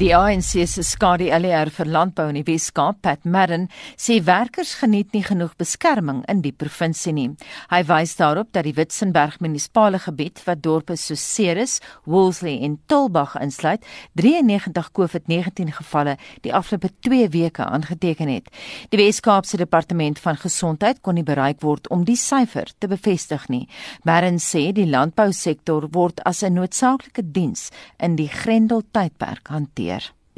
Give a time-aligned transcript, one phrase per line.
[0.00, 3.66] Die ANC se skadu-LR vir landbou in die Wes-Kaap, Pat Madden,
[4.00, 7.26] sê werkers geniet nie genoeg beskerming in die provinsie nie.
[7.68, 11.74] Hy wys daarop dat die Witzenberg munisipale gebied wat dorpe soos Ceres,
[12.08, 13.84] Woolsley en Tulbagh insluit,
[14.16, 16.16] 93 COVID-19 gevalle
[16.48, 18.48] die afgelope 2 weke aangeteken het.
[18.88, 23.66] Die Wes-Kaapse departement van gesondheid kon nie bereik word om die syfer te bevestig nie.
[24.08, 27.68] Madden sê die landbousektor word as 'n noodsaaklike diens
[28.00, 29.89] in die Grendel tydperk hanteer?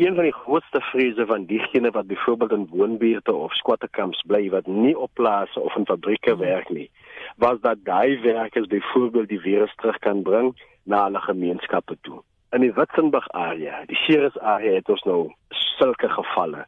[0.02, 4.66] Een van die grootste vrese van diegene wat byvoorbeeld in woonbuurte of squatterkamps bly wat
[4.66, 6.41] nie op plase of in fabrieke hmm.
[6.41, 6.91] werk nie,
[7.37, 12.19] was dat daai werkers byvoorbeeld die virus terug kan bring na hulle gemeenskappe toe.
[12.51, 16.66] In die Witzenberg area, die Ceres area het ons nou sulke gevalle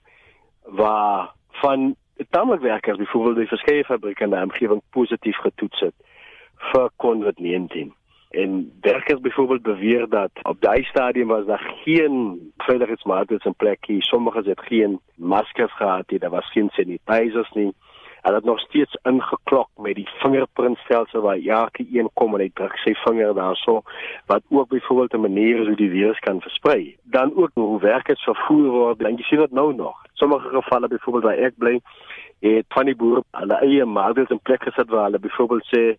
[0.62, 1.96] waar van
[2.30, 5.95] tamelik werkers byvoorbeeld by verskeie fabrieke in die omgewing positief getoets het
[6.71, 7.90] vir COVID-19
[8.35, 14.02] en werkers byvoorbeeld beweer dat op daai stadium was daar geen veiligheidsmaatreëls in plek nie.
[14.02, 17.73] Sommige het geen maskers gehad nie, daar was geen sanitizers nie.
[18.24, 22.77] Hulle het nog steeds ingeklok met die vingerprintstelsel waar elke een kom en hy druk
[22.80, 23.82] sy vinger daarso
[24.27, 26.96] wat ook byvoorbeeld 'n manier is hoe die virus kan versprei.
[27.02, 29.02] Dan ook hoe werkers vervoer word.
[29.02, 29.96] En jy sien dit nou nog.
[30.12, 31.80] Sommige gevalle byvoorbeeld waar ek bly,
[32.40, 35.96] het van die boere hulle eie maatreëls in plek gesit waar hulle byvoorbeeld sê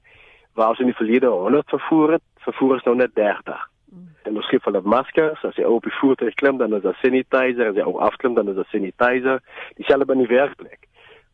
[0.55, 3.61] waar ons in die verlede 100 vervoer het, vervoer ons nou net 30.
[3.91, 4.07] Mm.
[4.23, 7.69] En ons gee hulle maskers, as jy op die voertuig klim dan is daar sanitizer,
[7.69, 9.41] as jy op afklim dan is daar sanitizer,
[9.79, 10.87] dieselfde by die werkplek.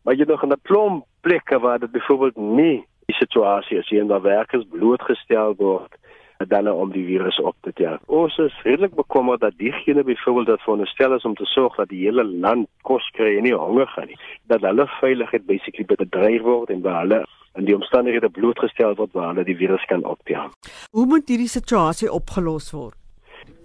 [0.03, 4.21] Maar jy nog 'n klomp plekke waar dit byvoorbeeld nie die situasie is hier waar
[4.21, 6.00] werkers blootgestel word
[6.47, 7.97] dan om die virus op te tel.
[8.05, 12.03] Ons is redelik bekommerd dat diegene byvoorbeeld dat veronderstel is om te sorg dat die
[12.05, 16.69] hele land kos kry en nie honger gaan nie, dat hulle veiligheid basically bedreig word
[16.69, 17.21] en waar hulle
[17.59, 20.49] in die omstandighede blootgestel word waar hulle die virus kan optel.
[20.91, 22.97] Hoe moet hierdie situasie opgelos word?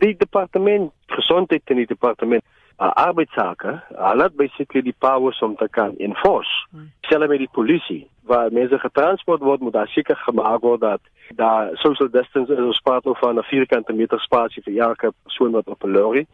[0.03, 2.43] Die departement gesondheid en die departement
[2.81, 6.67] uh, arbeidsake, hulle het basically die powers om te kan enforce.
[6.71, 6.91] Hmm.
[7.09, 11.01] Selfs met die polisie waar mense getransport word, moet daar seker gemaak word dat
[11.35, 15.67] daar social distance is ons praat oor 'n vierkante meter spasie vir elke persoon wat
[15.67, 16.27] op 'n lorry.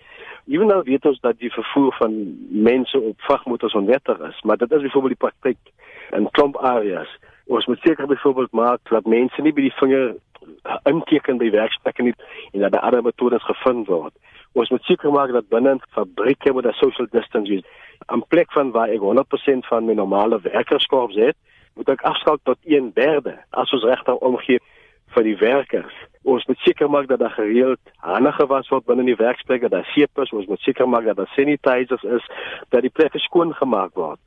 [0.46, 2.12] Ewenal weet ons dat die vervoer van
[2.48, 5.58] mense op vragmotors onwettig is, maar dit is byvoorbeeld die praktyk
[6.10, 7.18] in klomp areas.
[7.46, 10.14] Ons moet seker byvoorbeeld maak dat mense nie by die vinger
[10.82, 12.14] inteken by werksplekke nie
[12.52, 14.12] en dat daar ander metodes gevind word.
[14.52, 17.62] Ons moet seker maak dat binne fabrieke met 'n social distance is.
[18.10, 21.36] 'n plek van waar ek 100% van my normale werkerskorps het,
[21.74, 24.58] moet ek afskaal tot 1/3 as ons regter omgee
[25.14, 25.94] vir die werkers.
[26.22, 29.92] Ons moet seker maak dat daar gereeld hande gewas word binne die werksplekke, dat daar
[29.94, 32.28] seep is, ons moet seker maak dat daar sanitizers is,
[32.70, 34.20] dat die plekke skoon gemaak word.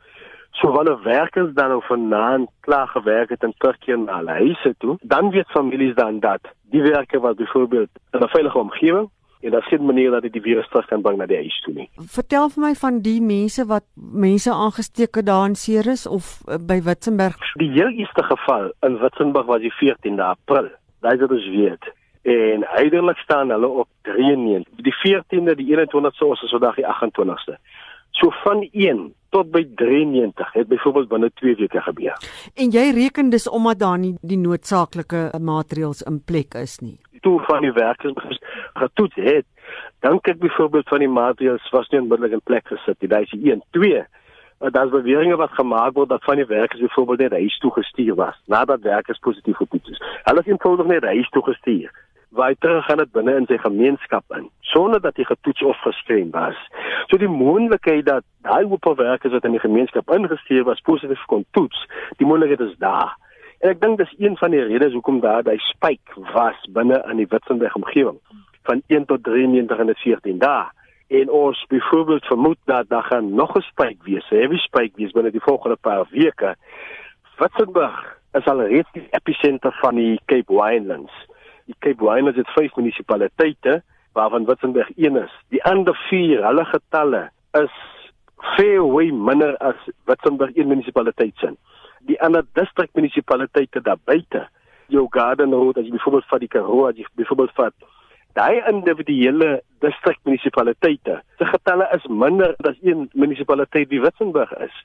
[0.59, 4.97] So wanneer werkers dan op vanaand klaar gewerk het en terugkeer na hulle huise toe,
[5.01, 6.41] dan weet families dan dat
[6.71, 9.09] die werker wat byvoorbeeld in 'n veilige omgewing
[9.45, 11.73] en daar's geen manier dat dit die virus terug kan bring na die huis toe
[11.73, 11.89] nie.
[12.17, 16.57] Vertel vir my van die mense wat mense aangesteek het daar in Ceres of uh,
[16.57, 17.37] by Witzenberg.
[17.61, 20.71] Die heel eerste geval in Witzenberg was die 14de April.
[21.05, 21.91] Daai wat ons weet.
[22.25, 24.81] En uiteindelik staan hulle op 93.
[24.81, 27.59] Die 14de, die 21ste, ons is vandag die 28ste.
[28.17, 32.17] So van 1 tot by 93 het byvoorbeeld binne 2 weke gebeur.
[32.55, 36.97] En jy reken dis omdat daar nie die noodsaaklike maatreëls in plek is nie.
[37.25, 38.39] Toe van die werkers
[38.77, 39.45] getoets het,
[40.05, 43.09] dink ek byvoorbeeld van die maatreëls was nie onmiddellik in plek gesit nie.
[43.09, 44.03] Daai is 1, 2.
[44.75, 48.37] Daar's beweringe wat gemaak word dat van die werkers byvoorbeeld net huis toe gestuur was
[48.45, 50.03] nadat werkers positief getoets is.
[50.29, 51.91] Hulle is eenvoudig net huis toe gestuur
[52.35, 56.31] waar terug gaan dit binne in sy gemeenskap in sonder dat hy getoets of gestrem
[56.33, 56.57] was.
[57.07, 61.45] So die moontlikheid dat daai groep werkers wat in die gemeenskap ingestuur was positief kon
[61.55, 61.85] toets,
[62.19, 63.15] die moontlikheid is daar.
[63.65, 67.17] En ek dink dis een van die redes hoekom daar daai spike was binne in
[67.17, 68.19] die Witzenberg omgewing
[68.69, 70.65] van 1 tot 93 in 14 dae.
[71.07, 75.11] En ons byvoorbeeld vermoed dat daar gaan nog 'n spike wees, 'n heavy spike wees
[75.17, 76.55] binne die volgende paar weke.
[77.37, 81.13] Witzenberg is al reeds die episenter van die Cape Winelands
[81.65, 83.81] die Cape Winelands het vyf munisipaliteite
[84.13, 85.33] waarvan Witzenberg een is.
[85.49, 87.73] Die ander vier, hulle getalle is
[88.55, 91.57] veel way minder as Witzenberg een munisipaliteit sin.
[92.05, 94.47] Die ander distrik munisipaliteite daar buite,
[94.87, 97.73] jou Garden Road, as jy byvoorbeeld vat die Karoo, as jy byvoorbeeld vat
[98.35, 104.75] daai individuele distrik munisipaliteite, se getalle is minder as een munisipaliteit wie Witzenberg is.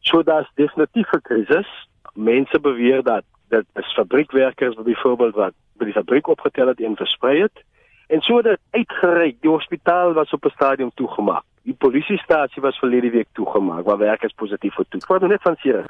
[0.00, 1.70] So daar's definitief 'n krisis.
[2.14, 7.40] Mense beweer dat dit is fabriekwerkers byvoorbeeld wat by die fabriek opgetel het en versprei
[7.42, 7.62] het.
[8.08, 9.36] En so dit uitgereik.
[9.40, 11.44] Die hospitaal was op 'n stadium toegemaak.
[11.62, 15.22] Die polisiestasie was verlede week toegemaak waar werkers positief getoets word.
[15.22, 15.84] Net van hier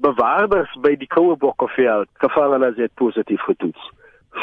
[0.00, 3.90] bewaarders by die Kouebokkeveld gevangenes het positief getoets.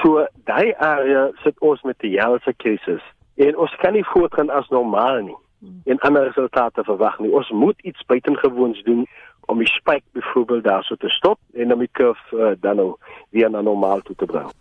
[0.01, 3.01] So daai area sit ons met die helse cases
[3.39, 5.37] En ons kan nie voortgaan as normaal nie
[5.91, 7.31] en ander resultate verwag nie.
[7.35, 9.05] Ons moet iets buitengewoons doen
[9.51, 12.89] om die spike byvoorbeeld daarso te stop en om die kurf uh, dan nou
[13.35, 14.51] weer na normaal toe te bring.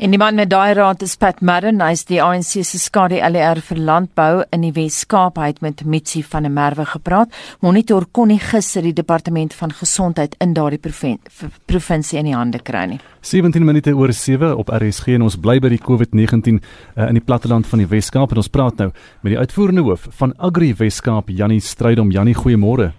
[0.00, 3.58] En die man met daai raad is Pat Madden, hy's die ANC se skadu LR
[3.66, 5.36] vir landbou in die Wes-Kaap.
[5.36, 7.34] Hy het met Mitsi van der Merwe gepraat.
[7.60, 12.86] Monitor kon nie gister die departement van gesondheid in daardie provinsie in die hande kry
[12.94, 12.98] nie.
[13.20, 17.26] 17 minute oor 7 op RSG en ons bly by die COVID-19 uh, in die
[17.26, 18.88] platteland van die Wes-Kaap en ons praat nou
[19.20, 22.08] met die uitvoerende hoof van Agri Wes-Kaap, Jannie Strydom.
[22.08, 22.94] Jannie, goeiemôre.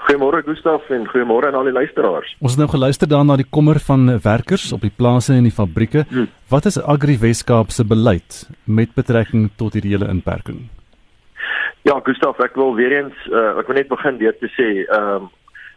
[0.00, 2.32] Goeiemôre Gustaf en goeiemôre aan al die luisteraars.
[2.40, 6.06] Ons het nou geluister daarna die kommer van werkers op die plase en die fabrieke.
[6.08, 6.28] Hmm.
[6.48, 10.68] Wat is Agri Weskaap se beleid met betrekking tot hierdie hele inperking?
[11.88, 15.20] Ja, Gustaf, ek wil weer eens uh, ek wil net begin deur te sê, ehm
[15.20, 15.28] um,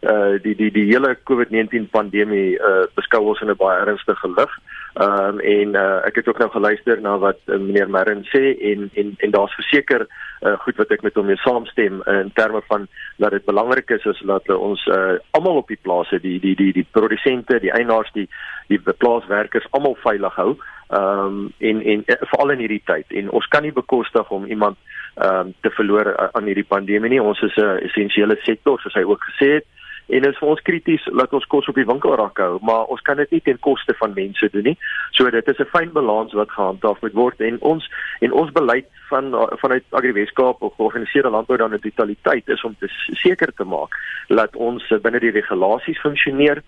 [0.04, 4.52] uh die die die hele COVID-19 pandemie uh beskou ons in 'n baie ernstige lig.
[5.00, 8.52] Ehm um, en uh, ek het ook nou geluister na wat uh, meneer Marin sê
[8.72, 10.06] en en en daar's verseker
[10.44, 12.86] uh, goed wat ek met hom mee saamstem uh, in terme van
[13.22, 16.72] dat dit belangrik is is dat ons uh, almal op die plase die die die
[16.72, 18.28] die produsente, die eienaars, die
[18.68, 20.54] die plaaswerkers almal veilig hou.
[20.88, 24.44] Ehm um, en en uh, veral in hierdie tyd en ons kan nie bekostig om
[24.44, 24.76] iemand
[25.14, 27.22] ehm um, te verloor uh, aan hierdie pandemie nie.
[27.22, 29.66] Ons is 'n uh, essensiële sektor soos hy ook gesê het
[30.06, 33.00] en dit is vir ons krities dat ons kos op die winkelrak hou, maar ons
[33.06, 34.76] kan dit nie ten koste van mense doen nie.
[35.16, 37.90] So dit is 'n fyn balans wat gehandhaaf moet word en ons
[38.20, 42.76] en ons beleid van vanuit Agri Weskaap of georganiseerde landbou dan in totaliteit is om
[42.78, 42.88] te
[43.22, 43.96] seker te maak
[44.28, 46.62] dat ons binne die regulasies funksioneer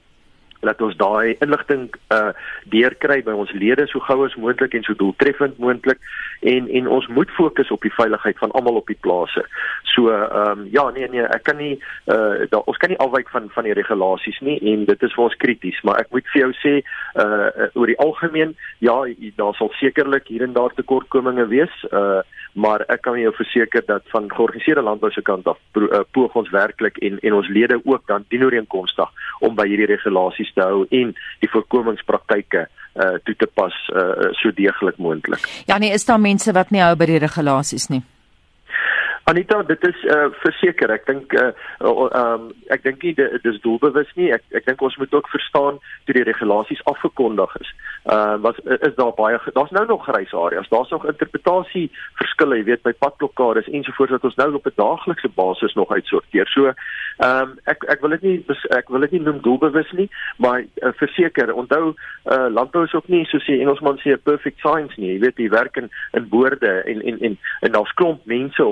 [0.60, 2.32] laat ons daai inligting uh
[2.72, 6.00] deurkry by ons lede so gou as moontlik en so doeltreffend moontlik
[6.40, 9.44] en en ons moet fokus op die veiligheid van almal op die plase.
[9.94, 11.74] So ehm um, ja nee nee ek kan nie
[12.12, 15.24] uh da, ons kan nie afwyk van van die regulasies nie en dit is vir
[15.24, 16.74] ons krities maar ek moet vir jou sê
[17.24, 18.96] uh oor die algemeen ja
[19.36, 22.22] daar sal sekerlik hier en daar tekortkominge wees uh
[22.56, 25.58] maar ek kan jou verseker dat van georganiseerde landbou se kant af
[26.16, 29.12] poog ons werklik en en ons lede ook dan dienooreenkomstig
[29.44, 31.12] om by hierdie regulasies te hou en
[31.44, 32.66] die voorkomingspraktyke
[32.96, 35.44] uh toe te pas uh so deeglik moontlik.
[35.68, 38.02] Ja nee, is daar mense wat nie hou by die regulasies nie?
[39.28, 40.92] Anita, dit is uh verseker.
[40.94, 41.48] Ek dink uh
[41.82, 44.28] ehm um, ek dink nie dit is doelbewus nie.
[44.30, 47.72] Ek ek dink ons moet ook verstaan toe die regulasies afgekondig is.
[48.06, 50.70] Uh was is daar baie daar's nou nog grys areas.
[50.70, 51.88] Daar's nog interpretasie
[52.20, 56.46] verskille, jy weet, by padblokkades ensovoorts wat ons nou op 'n daaglikse basis nog uitsorteer.
[56.54, 58.38] So ehm um, ek ek wil dit nie
[58.78, 60.06] ek wil dit nie noem doelbewus nie,
[60.38, 61.96] maar uh, verseker, onthou
[62.30, 65.18] uh landbou is ook nie soos die Engelsman sê 'n perfect science nie.
[65.18, 68.62] Jy weet, jy werk in in boorde en en en en daar's klomp mense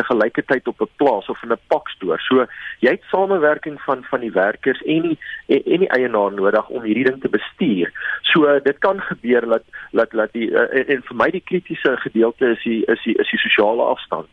[0.00, 2.18] te gelykertyd op 'n plaas of in 'n pakstoor.
[2.20, 2.46] So
[2.80, 6.82] jy het samewerking van van die werkers en die en, en die eienaar nodig om
[6.82, 7.92] hierdie ding te bestuur.
[8.22, 11.96] So dit kan gebeur dat dat dat die uh, en, en vir my die kritiese
[11.96, 14.28] gedeelte is die is die is die sosiale afstand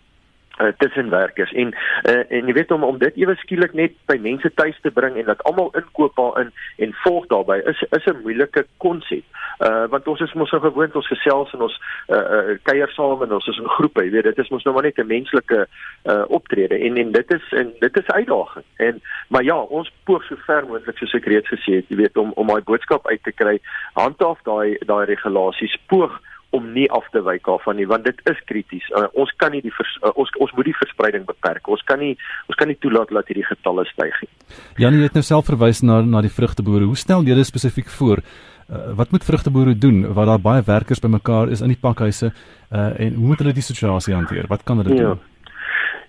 [0.57, 1.73] uh, tussen werkers en
[2.09, 5.17] uh, en jy weet om om dit ewe skielik net by mense tuis te bring
[5.17, 9.23] en dat almal inkoop daarin en volg daarbey is is 'n moeilike konsep.
[9.59, 13.21] Uh want ons is mos so gewoond ons gesels en ons uh, uh kuier saam
[13.21, 15.67] en ons is in groepe, jy weet dit is mos nou maar net 'n menslike
[16.05, 18.65] uh optrede en en dit is en dit is uitdaging.
[18.77, 22.17] En maar ja, ons poog so ver moontlik soos ek reeds gesê het, jy weet
[22.17, 23.59] om om daai boodskap uit te kry,
[23.93, 26.21] handhaaf daai daai regulasies poog
[26.55, 28.85] om nie af te wyk daarvan nie want dit is krities.
[28.95, 31.67] Uh, ons kan nie die vers, uh, ons ons moet die verspreiding beperk.
[31.67, 32.13] Ons kan nie
[32.47, 34.31] ons kan nie toelaat dat hierdie getalle styg nie.
[34.83, 36.87] Janie het nou self verwys na na die vrugteboere.
[36.87, 41.51] Hoe stel julle spesifiek voor uh, wat moet vrugteboere doen waar daar baie werkers bymekaar
[41.51, 44.47] is in die pakhuise uh, en hoe moet hulle die situasie hanteer?
[44.47, 45.11] Wat kan hulle ja.
[45.11, 45.25] doen?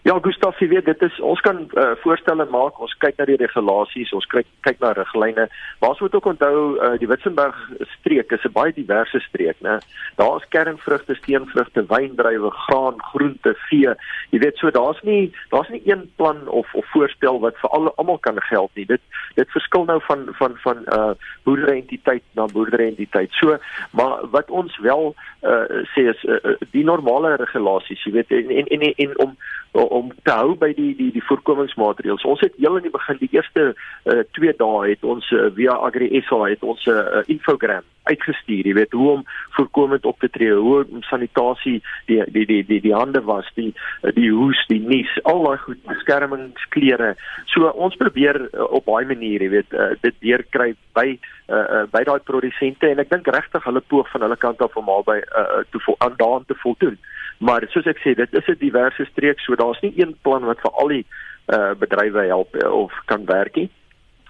[0.03, 2.79] Ja, Gustaf, jy weet dit is ons kan uh, voorstelle maak.
[2.83, 5.49] Ons kyk na die regulasies, ons kyk kyk na riglyne.
[5.81, 7.57] Maar ons moet ook onthou uh, die Witzenberg
[7.99, 9.79] streek is 'n baie diverse streek, né?
[10.17, 13.91] Daar's kernvrugte, steenvrugte, wyndruiwe, graan, groente, vee.
[14.31, 17.93] Jy weet so daar's nie daar's nie een plan of of voorstel wat vir al
[17.97, 18.87] almal kan geld nie.
[18.87, 19.03] Dit
[19.35, 21.13] dit verskil nou van van van uh
[21.43, 23.33] boerdery entiteit na boerdery entiteit.
[23.33, 23.59] So,
[23.91, 28.67] maar wat ons wel uh sê is uh, die normale regulasies, jy weet en en
[28.67, 29.37] en, en om
[29.73, 29.88] om
[30.23, 32.27] te hou by die die die voorkomingsmaatreëls.
[32.29, 35.77] Ons het heel in die begin die eerste 2 uh, dae het ons uh, via
[35.89, 39.25] Agri SA het ons 'n uh, infogram uitgestuur, jy weet hoe om
[39.57, 41.79] voorkomend op te tree, hoe om sanitasie
[42.09, 43.73] die die die die die hande was, die
[44.17, 47.15] die hoes, die nies, al daai goed, beskermingsklere.
[47.53, 51.85] So ons probeer uh, op baie maniere, jy weet, uh, dit deurkry by uh, uh,
[51.93, 55.21] by daai produsente en ek dink regtig hulle poog van hulle kant af om albei
[55.23, 56.99] uh, te aan daan te voldoen.
[57.39, 60.61] Maar soos ek sê, dit is 'n diverse streek, so daar's nie een plan wat
[60.61, 61.07] vir al die
[61.47, 63.71] uh, bedrywe help uh, of kan werk nie.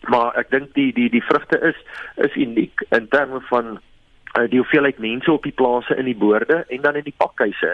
[0.07, 1.79] Maar ek dink die die die vrugte is
[2.17, 3.81] is uniek in terme van
[4.39, 7.71] uh, die hoeveelheid mense op die plase in die boorde en dan in die pakhuise.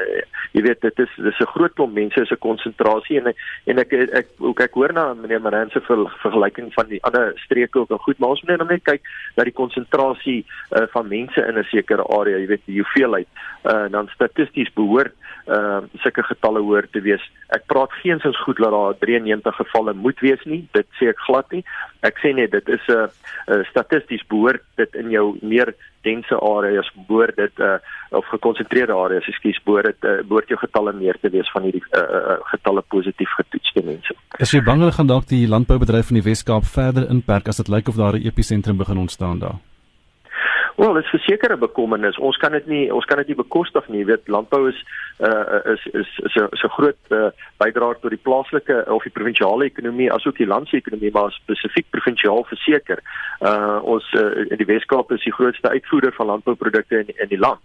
[0.57, 3.35] Jy weet dit is dis 'n groot klomp mense, is 'n konsentrasie en
[3.67, 7.33] en ek ek ook ek hoor na meneer Maran se ver, vergelyking van die ander
[7.45, 9.03] streke ook goed, maar ons moet net kyk
[9.37, 13.29] na die konsentrasie uh, van mense in 'n sekere area, jy weet die hoeveelheid
[13.65, 15.13] uh, dan statisties behoort
[15.47, 17.21] uh sulke getalle hoor te wees.
[17.53, 20.63] Ek praat geensins goed dat daar 93 gevalle moet wees nie.
[20.73, 21.65] Dit sê ek glad nie.
[22.01, 23.09] Ek sê net dit is 'n uh,
[23.49, 27.77] uh, statisties behoort dit in jou meer dense areas behoort dit uh,
[28.11, 31.83] of gekonsentreerde areas, ekskuus, behoort dit uh, behoort jou getalle meer te wees van hierdie
[31.91, 34.17] uh, uh, getalle positief getoetste mense.
[34.39, 37.73] Is jy bang hulle gaan dalk die landboubedryf in die Wes-Kaap verder inperk as dit
[37.73, 39.59] lyk of daar 'n episentrum begin ontstaan daar?
[40.77, 42.19] Wel, dit is verseker 'n bekommernis.
[42.19, 43.99] Ons kan dit nie ons kan dit nie bekostig nie.
[43.99, 44.85] Jy weet, landbou is
[45.21, 50.13] uh is is 'n so groot uh, bydraer tot die plaaslike of die provinsiale ekonomie
[50.13, 52.99] asook die landsekonomie, maar spesifiek provinsiaal verseker.
[53.41, 57.39] Uh ons uh, in die Weskaap is die grootste uitvoerder van landbouprodukte in in die
[57.39, 57.61] land.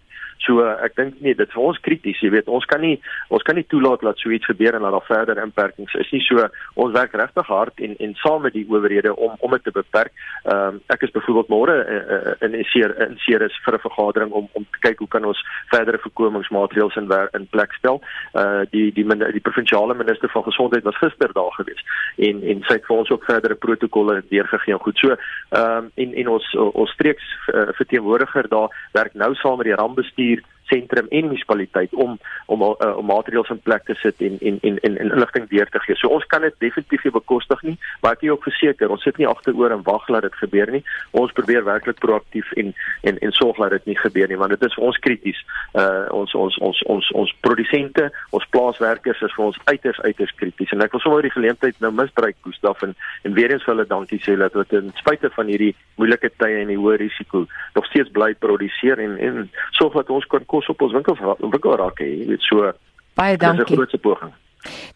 [0.46, 2.96] So uh, ek dink nee, dit vir ons krities, jy weet, ons kan nie
[3.36, 6.22] ons kan nie toelaat dat so iets gebeur en dat daar verder inperkings is nie.
[6.24, 6.46] So
[6.80, 10.14] ons werk regtig hard en en saam met die owerhede om om dit te beperk.
[10.46, 13.86] Ehm um, ek is byvoorbeeld môre uh, uh, in seer in seer is vir 'n
[13.88, 15.44] vergadering om om te kyk hoe kan ons
[15.74, 18.02] verdere voorkomingsmaatreëls in in plek stel.
[18.34, 21.84] Uh die die die, die provinsiale minister van gesondheid was gister daar gewees
[22.18, 24.98] en en sy het vir ons ook verdere protokolle deurgegee en goed.
[24.98, 29.68] So ehm um, en en ons ons streeks uh, verteenwoordiger daar werk nou saam met
[29.68, 34.22] die rampbestuur bestuur sentrum en munisipaliteit om om uh, om maatreëls in plek te sit
[34.26, 35.98] en en en en inligting deur te gee.
[36.00, 39.18] So ons kan dit definitief nie bekostig nie, maar ek is ook verseker ons sit
[39.22, 40.84] nie agteroor en wag dat dit gebeur nie.
[41.12, 44.66] Ons probeer werklik proaktief en en en sorg dat dit nie gebeur nie want dit
[44.68, 45.44] is vir ons krities.
[45.74, 50.72] Uh ons ons ons ons ons produsente, ons plaaswerkers is vir ons uiters uiters krities
[50.74, 52.96] en ek wil sommer die geleentheid nou misbruik Gustaf en
[53.28, 56.62] en weer eens vir hulle dankie sê dat wat ten spyte van hierdie moeilike tye
[56.62, 57.46] en die hoë risiko
[57.76, 62.06] nog steeds bly produseer en en sorg dat ons kan kos op ons winkels winkelrakke,
[62.06, 62.72] jy weet so.
[63.20, 63.66] Baie dankie.
[63.66, 64.34] Dis 'n groot poging.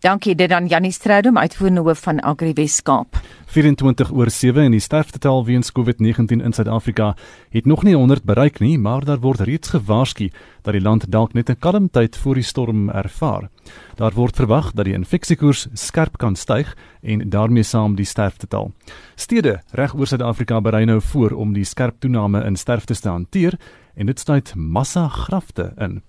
[0.03, 3.15] Dankie dit aan Janie Strydom uitvoerende hoof van Agri Weskaap.
[3.53, 7.15] 24 oor 7 en die sterftetal weens COVID-19 in Suid-Afrika
[7.50, 10.32] het nog nie 100 bereik nie, maar daar word reeds gewaarsku
[10.63, 13.50] dat die land dalk net 'n kalm tyd voor die storm ervaar.
[13.96, 18.72] Daar word verwag dat die infeksiekoers skerp kan styg en daarmee saam die sterftetal.
[19.15, 23.53] Stede reg oor Suid-Afrika berei nou voor om die skerp toename in sterftes te hanteer
[23.96, 26.02] en dit sluit massa grafte in.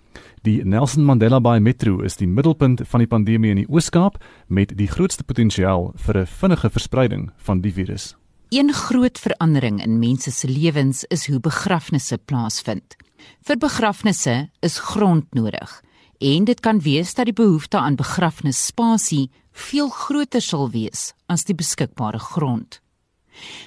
[0.42, 4.76] Die Nelson Mandela Bay Metro is die middelpunt van die pandemie in die Oos-Kaap met
[4.78, 8.16] die grootste potensiaal vir 'n vinnige verspreiding van die virus.
[8.50, 12.96] Een groot verandering in mense se lewens is hoe begrafnisse plaasvind.
[13.42, 15.82] Vir begrafnisse is grond nodig
[16.18, 21.54] en dit kan wees dat die behoefte aan begrafnisspasie veel groter sal wees as die
[21.54, 22.83] beskikbare grond.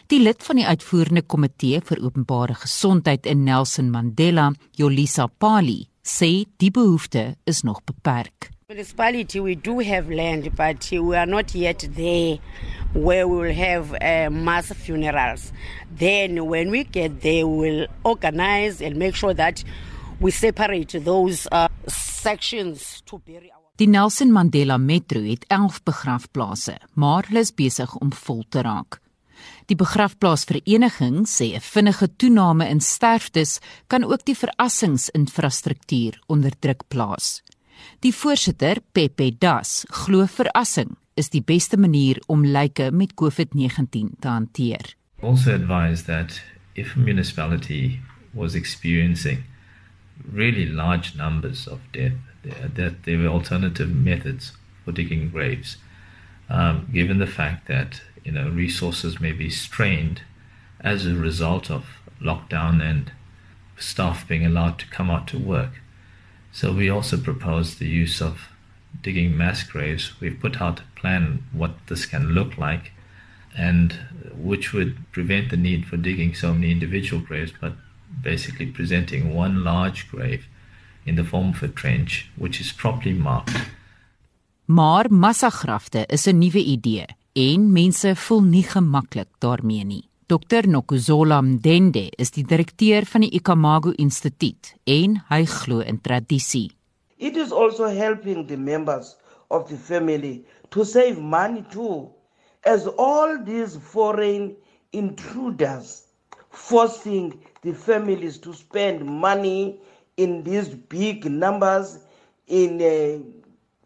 [0.07, 6.45] Die lid van die uitvoerende komitee vir openbare gesondheid in Nelson Mandela, Jolisa Pali, sê
[6.57, 8.51] die behoefte is nog beperk.
[8.69, 12.37] Municipality, we do have land, but we are not yet there
[12.93, 15.53] where we will have uh, mass funerals.
[15.89, 19.63] Then, when we get there, we will organize and make sure that
[20.19, 23.57] we separate those uh, sections to bury our.
[23.77, 28.97] Die Nelson Mandela Metro het 11 begrafplase, maar hulle is besig om vol te raak.
[29.67, 37.43] Die begrafplaasvereniging sê 'n vinnige toename in sterftes kan ook die verrassingsinfrastruktuur onder druk plaas.
[37.99, 44.27] Die voorsitter, Pepe Das, glo verrassing is die beste manier om lyke met COVID-19 te
[44.27, 44.95] hanteer.
[45.21, 46.41] Also advise that
[46.75, 47.99] if a municipality
[48.33, 49.43] was experiencing
[50.33, 52.13] really large numbers of death,
[52.75, 55.77] that there were alternative methods for digging graves.
[56.49, 60.21] Um, given the fact that you know resources may be strained
[60.81, 61.85] as a result of
[62.21, 63.11] lockdown and
[63.77, 65.81] staff being allowed to come out to work.
[66.51, 68.49] So we also propose the use of
[69.01, 70.19] digging mass graves.
[70.19, 72.91] We've put out a plan what this can look like
[73.57, 73.93] and
[74.35, 77.73] which would prevent the need for digging so many individual graves, but
[78.21, 80.47] basically presenting one large grave
[81.05, 83.57] in the form of a trench which is properly marked.
[84.65, 87.05] Maar massagrafte is 'n nuwe idee
[87.37, 90.03] en mense voel nie gemaklik daarmee nie.
[90.27, 96.71] Dr Nokuzola Mdende is die direkteur van die Ikamago Instituut en hy glo in tradisie.
[97.17, 99.15] It is also helping the members
[99.49, 102.09] of the family to save money too
[102.65, 104.55] as all these foreign
[104.91, 106.07] intruders
[106.49, 109.79] forcing the families to spend money
[110.17, 111.99] in these big numbers
[112.47, 113.21] in uh,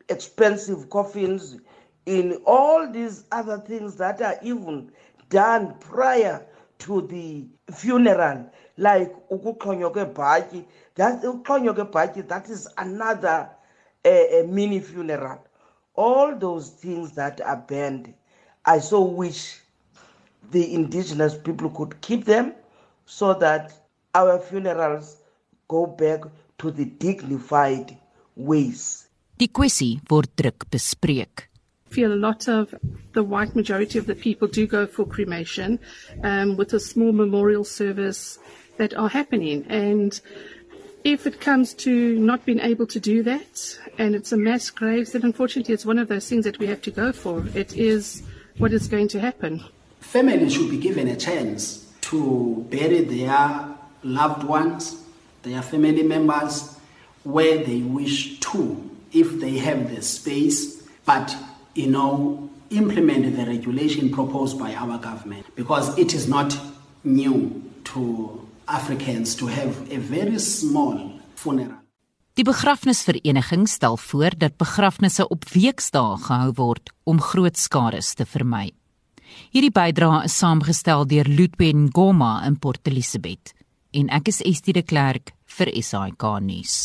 [0.08, 1.58] expensive coffins
[2.06, 4.92] in all these other things that are even
[5.30, 6.46] done prior
[6.80, 9.94] to the funeral, like ukuxhonywa
[11.94, 13.50] that that is another
[14.06, 15.40] uh, mini funeral
[15.96, 18.14] all those things that are banned
[18.66, 19.60] i so wish
[20.52, 22.54] the indigenous people could keep them
[23.06, 23.74] so that
[24.16, 25.18] our funerals
[25.68, 26.22] go back
[26.58, 27.98] to the dignified
[28.36, 31.51] ways Die kwessie word druk bespreek.
[31.92, 32.74] Feel a lot of
[33.14, 35.80] the white majority of the people do go for cremation
[36.24, 38.40] um, with a small memorial service
[38.78, 39.66] that are happening.
[39.70, 40.20] And
[41.04, 45.12] if it comes to not being able to do that and it's a mass graves,
[45.12, 47.46] then unfortunately it's one of those things that we have to go for.
[47.54, 48.24] It is
[48.58, 49.64] what is going to happen.
[50.00, 55.04] Families should be given a chance to bury their loved ones,
[55.44, 56.78] their family members,
[57.24, 61.36] where they wish to, if they have the space, but
[61.74, 66.58] you know, implement the regulation proposed by our government because it is not
[67.04, 71.80] new to Africans to have a very small funeral.
[72.34, 78.72] Die begrafnisvereniging stel voor dat begrafnisse op weekdae gehou word om groot skades te vermy.
[79.52, 83.52] Hierdie bydrae is saamgestel deur Ludwig Ngoma in Port Elizabeth
[83.92, 86.76] en ek is Estie de Klerk vir SAK nuus.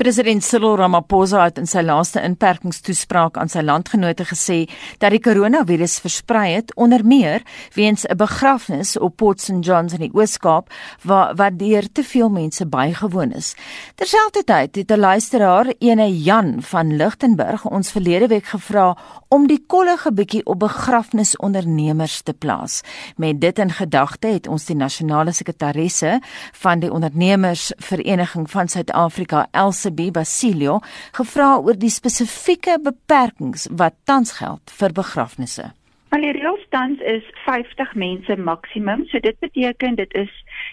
[0.00, 4.62] President Cyril Ramaphosa het in sy laaste inperkingstoespraak aan sy landgenote gesê
[5.02, 7.44] dat die koronavirus versprei het onder meer
[7.76, 10.70] weens 'n begrafnis op Port St Johns in die Oos-Kaap
[11.04, 13.54] waar waar deur te veel mense bygewoon is.
[13.96, 18.96] Terselfdertyd het 'n luisteraar, ene Jan van Lichtenburg, ons verlede week gevra
[19.32, 22.82] om die kollige bietjie op begrafnisondernemers te plaas.
[23.16, 26.18] Met dit in gedagte het ons die nasionale sekretarisse
[26.60, 30.80] van die ondernemers vir Vereniging van Suid-Afrika, Elsabie Basilio,
[31.12, 35.68] gevra oor die spesifieke beperkings wat tans geld vir begrafnisse.
[36.12, 40.32] Al die reëlstand is 50 mense maksimum, so dit beteken dit is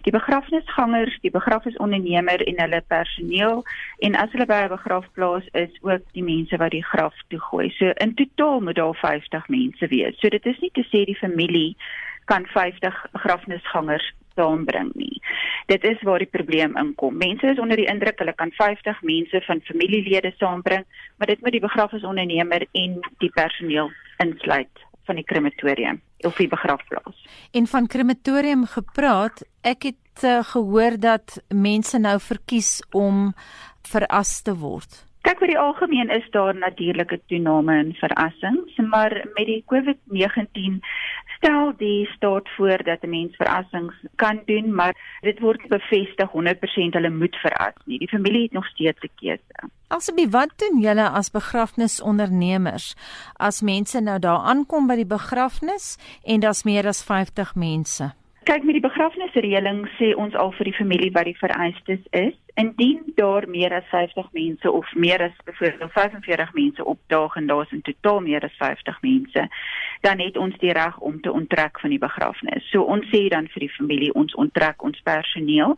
[0.09, 3.61] die begrafnisgangers, die begrafnisondernemer en hulle personeel
[4.05, 7.69] en as hulle by 'n begrafplaas is, ook die mense wat die graf toe gooi.
[7.77, 10.17] So in totaal moet daar 50 mense wees.
[10.19, 11.75] So dit is nie te sê die familie
[12.25, 15.21] kan 50 begrafnisgangers saambring nie.
[15.65, 17.17] Dit is waar die probleem inkom.
[17.17, 20.85] Mense is onder die indruk hulle kan 50 mense van familielede saambring,
[21.17, 27.17] maar dit moet die begrafnisondernemer en die personeel insluit van die krematorium of die begrafplaas.
[27.57, 33.31] En van krematorium gepraat, ek het uh, gehoor dat mense nou verkies om
[33.89, 35.05] veras te word.
[35.27, 40.79] Kyk oor die algemeen is daar natuurlike toename in verrassings, maar met die COVID-19
[41.35, 46.93] stel die staat voor dat 'n mens verrassings kan doen, maar dit word bevestig 100%
[46.93, 47.99] hulle moet verras nie.
[47.99, 49.69] Die familie het nog steeds 'n keuse.
[49.87, 52.95] Alsbe wat doen julle as begrafnisondernemers
[53.35, 58.13] as mense nou daar aankom by die begrafnis en daar's meer as 50 mense?
[58.43, 63.11] Kyk met die begrafnisreëling sê ons al vir die familie wat die vereistes is Indien
[63.15, 67.71] daar meer as 50 mense of meer as byvoorbeeld 45 mense opdaag en daar is
[67.71, 69.47] in totaal meer as 50 mense,
[70.01, 72.69] dan het ons die reg om te onttrek van die begrafnis.
[72.71, 75.77] So ons sê dan vir die familie ons onttrek ons personeel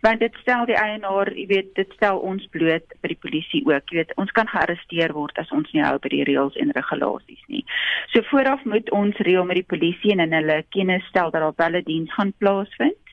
[0.00, 3.90] want dit stel die eienaar, jy weet, dit stel ons bloot by die polisie ook.
[3.90, 7.42] Jy weet, ons kan gearresteer word as ons nie hou by die reëls en regulasies
[7.52, 7.64] nie.
[8.12, 11.56] So vooraf moet ons reël met die polisie en in hulle kennis stel dat daar
[11.56, 13.05] wel 'n diens gaan plaasvind.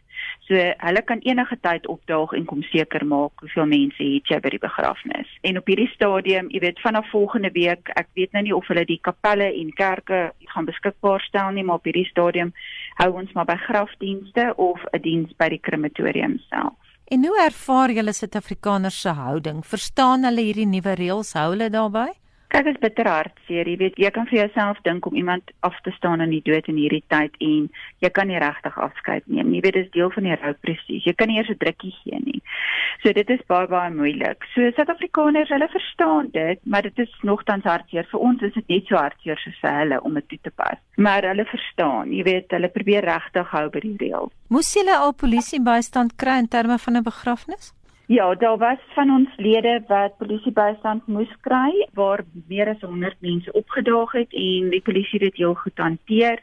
[0.48, 4.52] So hulle kan enige tyd opdaag en kom seker maak hoeveel mense het jy by
[4.52, 5.30] die begrafnis.
[5.48, 8.84] En op hierdie stadium, jy weet vanaf volgende week, ek weet nou nie of hulle
[8.90, 12.52] die kapelle en kerke gaan beskikbaar stel nie, maar op hierdie stadium
[13.00, 16.76] hou ons maar by grafdienste of 'n diens by die krematorium self.
[17.08, 19.66] En hoe ervaar julle Suid-Afrikaners se houding?
[19.66, 21.34] Verstaan hulle hierdie nuwe reëls?
[21.34, 22.12] Hou hulle daarbey?
[22.54, 23.66] Kyk, dit is bitter hartseer.
[23.66, 26.68] Jy weet, jy kan vir jouself dink om iemand af te staan in die dood
[26.70, 27.64] in hierdie tyd en
[28.06, 29.58] jy kan nie regtig afskeid neem nie.
[29.58, 31.08] Jy weet, dit is deel van die rouproses.
[31.08, 32.44] Jy kan nie eers 'n drukkie gee nie.
[33.02, 34.46] So dit is baie baie moeilik.
[34.54, 38.06] So Suid-Afrikaners, hulle verstaan dit, maar dit is nogtans hartseer.
[38.12, 40.78] Vir ons is dit net so hartseer vir hulle om dit toe te pas.
[40.96, 42.14] Maar hulle verstaan.
[42.14, 44.32] Jy weet, hulle probeer regtig hou by die reëls.
[44.50, 47.74] Moes julle al polisie bystand kry in terme van 'n begrafnis?
[48.14, 53.52] Ja, daar was van ons lede wat polisiebystand moes kry waar meer as 100 mense
[53.58, 56.38] opgedaag het en die polisie dit heel goed hanteer.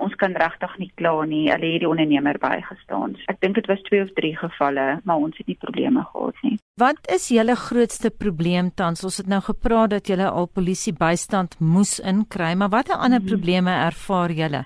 [0.00, 1.42] Ons kan regtig nie kla nie.
[1.50, 3.18] Hulle het die ondernemer bygestaan.
[3.28, 6.56] Ek dink dit was 2 of 3 gevalle, maar ons het nie probleme gehad nie.
[6.80, 9.04] Wat is julle grootste probleem tans?
[9.04, 13.28] Ons het nou gepraat dat julle al polisiebystand moes inkry, maar watter ander hmm.
[13.28, 14.64] probleme ervaar julle?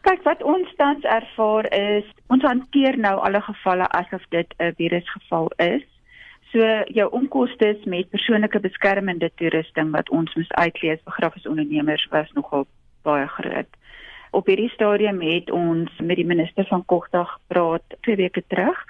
[0.00, 5.50] Kyk, wat ons tans ervaar is ons hanteer nou alle gevalle asof dit 'n virusgeval
[5.56, 5.84] is.
[6.52, 12.66] So jou onkoste met persoonlike beskermende toerusting wat ons moes uitlees begrafnisondernemers was nogal
[13.02, 13.70] baie groot.
[14.30, 18.84] Op hierdie stadium het ons met die minister van Kogdag gepraat 2 weke terug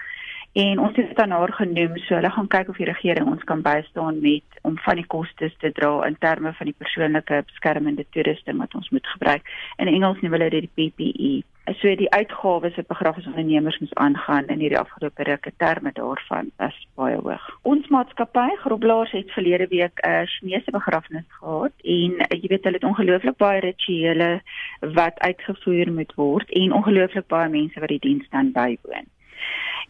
[0.53, 3.45] en ons het dit aan haar genoem so hulle gaan kyk of die regering ons
[3.45, 8.07] kan bystaan met om van die kostes te dra in terme van die persoonlike beskermende
[8.11, 9.47] toerusting wat ons moet gebruik.
[9.79, 11.33] In Engels noem hulle dit die PPE
[11.79, 17.17] so die uitgawes wat begrafnisondernemers moet aangaan in hierdie afgelope ruk terme daarvan is baie
[17.21, 17.47] hoog.
[17.63, 22.11] Ons maatskappy Groblaars het verlede week 'n Chinese begrafnis gehad en
[22.43, 24.43] jy weet hulle het ongelooflik baie rituele
[24.81, 29.07] wat uitgevoer moet word en ongelooflik baie mense wat die diens dan bywoon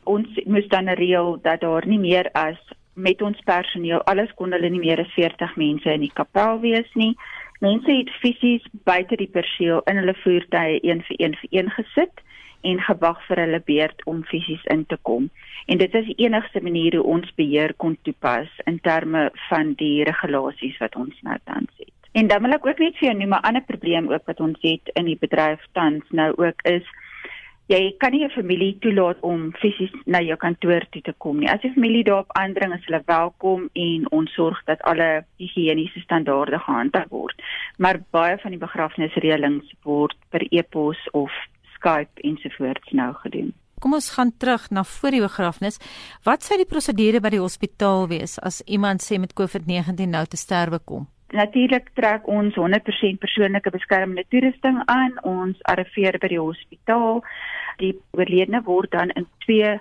[0.04, 2.58] ons moes dan reël dat daar nie meer as
[2.94, 6.88] met ons personeel alles kon hulle nie meer as 40 mense in die kapel wees
[6.94, 7.14] nie.
[7.60, 12.24] Mense het fisies buite die perseel in hulle voertuie een vir een vir een gesit
[12.62, 15.30] en gewag vir hulle beurt om fisies in te kom.
[15.66, 20.04] En dit is die enigste manier hoe ons beheer kon toepas in terme van die
[20.04, 21.92] regulasies wat ons nou tans het.
[22.12, 24.58] En dan wil ek ook net vir jou noem 'n ander probleem ook wat ons
[24.60, 26.86] het in die bedryf tans nou ook is
[27.70, 31.48] jy kan nie 'n familie toelaat om fisies na jou kantoor toe te kom nie.
[31.48, 36.58] As die familie daarop aandring, is hulle welkom en ons sorg dat alle higiëniese standaarde
[36.58, 37.42] gehandhaaf word.
[37.78, 41.30] Maar baie van die begrafnisreëlings word per e-pos of
[41.74, 43.54] Skype ensovoorts nou gedoen.
[43.80, 45.78] Kom ons gaan terug na voor die begrafnis.
[46.24, 50.36] Wat sou die prosedure by die hospitaal wees as iemand sê met COVID-19 nou te
[50.36, 51.06] sterwe kom?
[51.30, 55.12] Natuurlik trek ons 100% persoonlike beskermende toerusting aan.
[55.22, 57.20] Ons arriveer by die hospitaal
[57.78, 59.76] die oorledene word dan in twee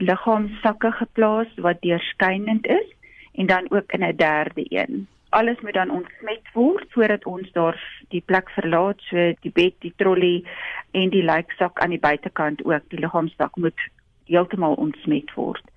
[0.00, 2.88] liggaamsakke geplaas wat deurskynend is
[3.34, 5.06] en dan ook in 'n derde een.
[5.28, 9.92] Alles moet dan ontsmet word voordat ons daar die plek verlaat, so die bed, die
[9.96, 10.44] trolly
[10.90, 12.82] en die lijksak aan die buitekant ook.
[12.88, 13.80] Die liggaamsak moet
[14.24, 15.73] heeltemal ontsmet word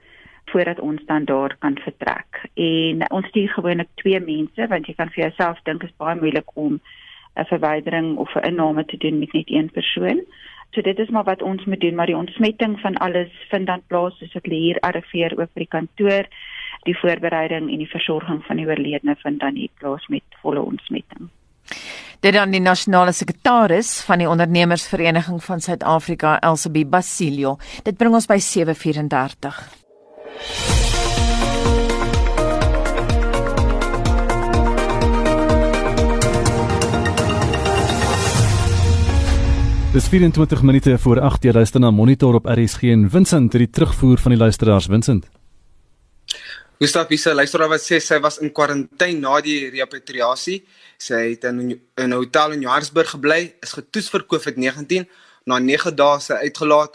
[0.52, 2.42] voordat ons dan daar kan vertrek.
[2.54, 6.56] En ons stuur gewoonlik twee mense want jy kan vir jouself dink is baie moeilik
[6.56, 6.80] om
[7.36, 10.22] 'n verwydering of 'n inname te doen met net een persoon.
[10.72, 13.82] So dit is maar wat ons moet doen, maar die ontsmetting van alles vind dan
[13.88, 16.28] plaas soos ek hier arriveer ook by die kantoor.
[16.84, 21.30] Die voorbereiding en die versorging van die oorledene vind dan hier plaas met volle ontsmetting.
[22.20, 27.58] Dit dan die nasionale sekretaris van die ondernemersvereniging van Suid-Afrika, Elsabie Basilio.
[27.84, 29.87] Dit bring ons by 7:34.
[39.98, 43.70] Dis 24 minute voor 8 jy luister na Monitor op RSG en Vincent het die
[43.74, 45.26] terugvoer van die luisteraars Vincent.
[46.78, 50.60] Gustav Wisse luisteraar wat sê sy was in kwarantyne na die repatriasie.
[51.02, 55.10] Sy het in 'n hotel in Johannesburg gebly, is getoets vir COVID-19,
[55.46, 56.94] na 9 dae sy uitgelaat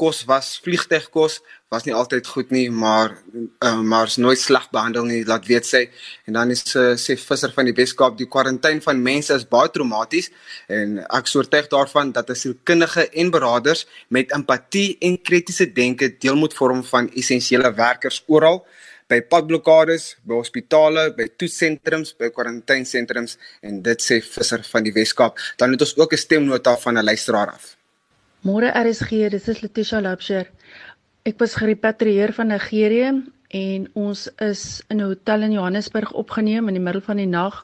[0.00, 1.38] kos was vliegtygkos
[1.70, 3.14] was nie altyd goed nie maar
[3.62, 5.84] uh, maar is nooit sleg behandel nie laat weet sy.
[6.26, 9.70] En dan is uh, sê visser van die Weskaap die kwarantyne van mense is baie
[9.74, 10.30] traumaties
[10.78, 16.38] en ek soortuig daarvan dat as sielkundige en beraders met empatie en kritiese denke deel
[16.40, 18.64] moet vorm van essensiële werkers oral
[19.08, 25.38] by padblokkades, by hospitale, by toetsentrums, by kwarantynesentrums en dit sê visser van die Weskaap.
[25.60, 27.74] Dan het ons ook 'n stemnota van 'n luisteraar af
[28.44, 30.50] Môre RSG, dis is Letitia Lapsher.
[31.24, 33.06] Ek was gerepatrieer van Nigerië
[33.56, 37.62] en ons is in 'n hotel in Johannesburg opgeneem in die middel van die nag.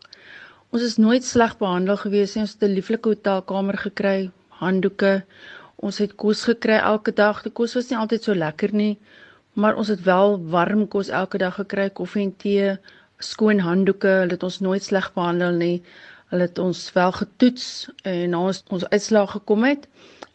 [0.72, 2.44] Ons is nooit sleg behandel gewees nie.
[2.46, 4.30] Ons het 'n lieflike hotelkamer gekry,
[4.62, 5.22] handdoeke.
[5.76, 7.42] Ons het kos gekry elke dag.
[7.42, 8.98] Die kos was nie altyd so lekker nie,
[9.52, 12.78] maar ons het wel warm kos elke dag gekry, koffie en tee,
[13.18, 14.08] skoon handdoeke.
[14.08, 15.82] Hulle het ons nooit sleg behandel nie.
[16.30, 19.86] Hulle het ons wel getoets en na ons ons uitslaag gekom het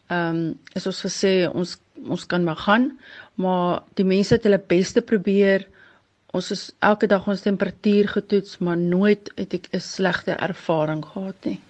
[0.08, 2.90] ehm um, is ons gesê ons ons kan maar gaan,
[3.34, 5.66] maar die mense het hulle beste probeer.
[6.36, 11.44] Ons is elke dag ons temperatuur getoets, maar nooit het ek 'n slegte ervaring gehad
[11.44, 11.60] nie.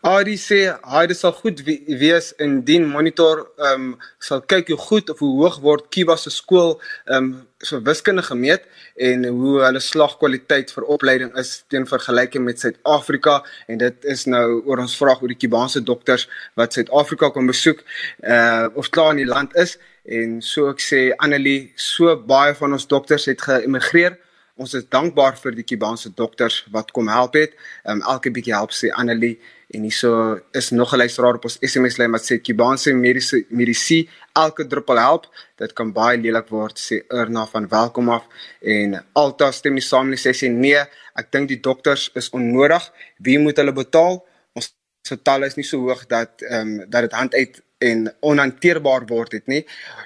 [0.00, 0.58] Adi sê
[0.88, 1.58] hy dit sal goed
[2.00, 6.30] wees indien monitor ehm um, sal kyk hoe goed of hoe hoog word Kiba se
[6.32, 7.26] skool ehm um,
[7.60, 8.64] so wiskunde gemeet
[8.96, 13.42] en hoe hulle slagkwaliteit vir opleiding is teen vergelyking met Suid-Afrika.
[13.68, 16.24] En dit is nou oor ons vraag oor die Kubaanse dokters
[16.56, 17.84] wat Suid-Afrika kom besoek
[18.24, 19.76] uh of klaar in die land is.
[20.08, 24.16] En so ek sê Annelie so baie van ons dokters het geëmigreer
[24.60, 28.76] ons is dankbaar vir die Kubaanse dokters wat kom help het um, elke bietjie help
[28.76, 29.38] sê Annelie
[29.72, 34.08] En hierso is nog 'n luisteraar op ons SMS lyn wat sê Kubaanse mediese medisyne
[34.32, 35.24] elke druppel help.
[35.56, 38.24] Dit kan baie lelik word sê Erna van welkom af
[38.60, 40.82] en Alta stem nie saam nie sê sy nee,
[41.14, 42.92] ek dink die dokters is onnodig.
[43.18, 44.26] Wie moet hulle betaal?
[44.54, 44.74] Ons
[45.08, 49.06] se talle is nie so hoog dat ehm um, dat dit hand uit en onhanteerbaar
[49.08, 49.62] word het nie.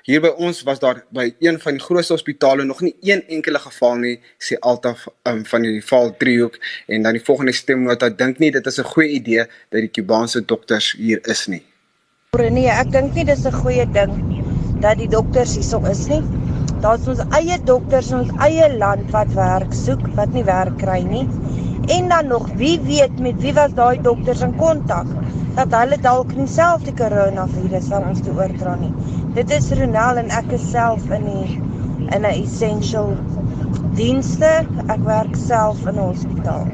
[0.06, 3.58] Hier by ons was daar by een van die grootste hospitale nog nie een enkele
[3.58, 4.94] geval nie, sê Alta
[5.26, 8.92] um, van die Val driehoek en dan die volgende stemnota dink nie dit is 'n
[8.94, 11.62] goeie idee dat die Kubaanse dokters hier is nie.
[12.38, 14.12] Nee, ek dink nie dis 'n goeie ding
[14.80, 16.22] dat die dokters hierso is nie.
[16.80, 21.02] Daar's ons eie dokters in ons eie land wat werk soek, wat nie werk kry
[21.02, 21.26] nie.
[21.87, 25.07] En dan nog, wie weet met wie was daai dokters in kontak
[25.55, 28.90] dat hulle dalk nie self die koronavirus aan ons toe oordra nie.
[29.37, 31.61] Dit is Ronel en ek is self in die
[32.14, 33.14] in 'n essential
[33.94, 34.66] dienste.
[34.88, 36.66] Ek werk self in 'n hospitaal.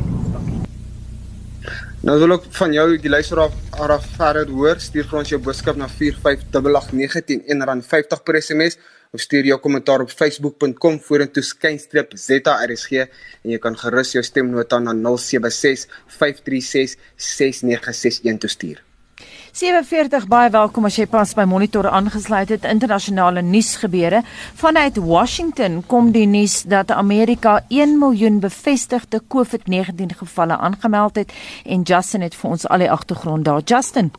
[2.01, 4.79] Nou wil ek van jou die luisteraar Araf verder hoor.
[4.81, 8.79] Stuur vir ons jou boodskap na 45889 R50 per SMS
[9.13, 13.07] of stuur jou kommentaar op facebook.com vorentoe skynstreep ZRSG
[13.43, 15.89] en jy kan gerus jou stemnota na 076
[16.21, 18.85] 536 6961 toestuur.
[19.53, 24.23] 47 baie welkom as jy pas by Monitor aangesluit het internasionale nuusgebeure.
[24.63, 31.35] Vanuit Washington kom die nuus dat Amerika 1 miljoen bevestigde COVID-19 gevalle aangemeld het
[31.67, 33.67] en Justin het vir ons al die agtergrond daar.
[33.67, 34.15] Justin.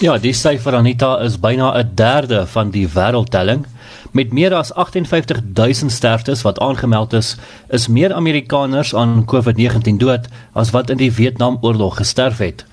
[0.00, 3.66] Ja, die syfer Anita is byna 'n derde van die wêreldtelling.
[4.12, 7.36] Met meer as 58000 sterftes wat aangemeld is,
[7.68, 12.64] is meer Amerikaners aan COVID-19 dood as wat in die Vietnamoorlog gesterf het.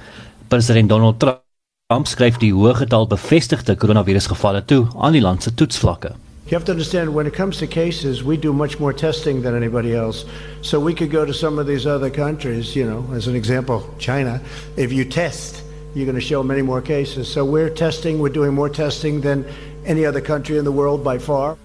[0.47, 6.11] President Donald Trump skryf die hoë getal bevestigde koronavirusgevalle toe aan die land se toetsvlakke.
[6.45, 9.53] You have to understand when it comes to cases, we do much more testing than
[9.53, 10.25] anybody else.
[10.61, 13.81] So we could go to some of these other countries, you know, as an example,
[13.97, 14.39] China.
[14.77, 15.66] If you test,
[15.97, 17.27] you're going to show many more cases.
[17.27, 19.45] So we're testing, we're doing more testing than
[19.85, 21.57] any other country in the world by far.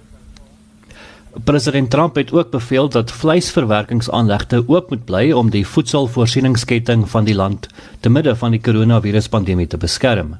[1.44, 7.34] President Trump het ook beveel dat vleisverwerkingsaanlegte oop moet bly om die voedselvoorsieningsketting van die
[7.34, 7.68] land
[8.00, 10.36] te midde van die koronaviruspandemie te beskerm.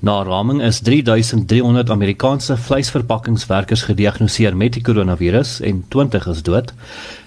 [0.00, 6.72] Na raming is 3300 Amerikaanse vleisverpakkingswerkers gediagnoseer met die koronavirus en 20 is dood.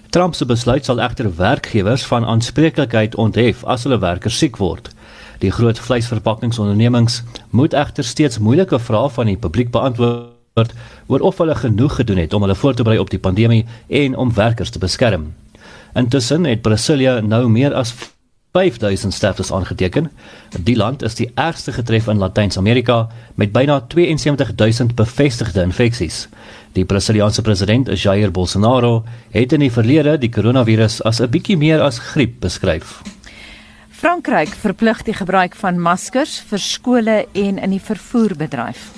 [0.09, 4.94] Trump se besluit sal egter werkgewers van aanspreeklikheid onthef as hulle werkers siek word.
[5.39, 10.73] Die groot vleisverpakkingsondernemings moet egter steeds moeilike vrae van die publiek beantwoord
[11.07, 14.15] oor of hulle genoeg gedoen het om hulle voor te berei op die pandemie en
[14.15, 15.33] om werkers te beskerm.
[15.93, 17.93] Intussen het Brasilia nou meer as
[18.55, 20.11] 5000 sterftes aangeteken.
[20.59, 26.27] Die land is die ergste getref in Latyns-Amerika met byna 72000 bevestigde infeksies.
[26.71, 31.81] Die Brasiliaanse president, Jair Bolsonaro, het in die verlede die koronavirus as 'n bietjie meer
[31.81, 33.14] as griep beskryf.
[33.95, 38.89] Frankryk verplig die gebruik van maskers vir skole en in die vervoerbedryf.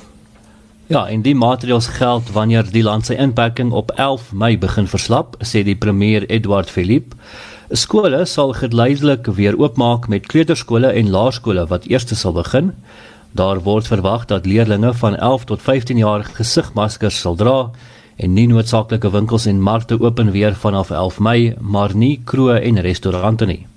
[0.90, 5.38] Ja, en die maatreëls geld wanneer die land sy inperking op 11 Mei begin verslap,
[5.46, 7.14] sê die premier Edward Philippe.
[7.70, 12.74] Skole sal geleidelik weer oopmaak met kleuterskole en laerskole wat eers sal begin.
[13.38, 17.70] Daar word verwag dat leerders van 11 tot 15 jaar gesigmaskers sal dra
[18.18, 22.82] en nie noodsaaklike winkels en markte open weer vanaf 11 Mei, maar nie kroë en
[22.82, 23.68] restaurante nie.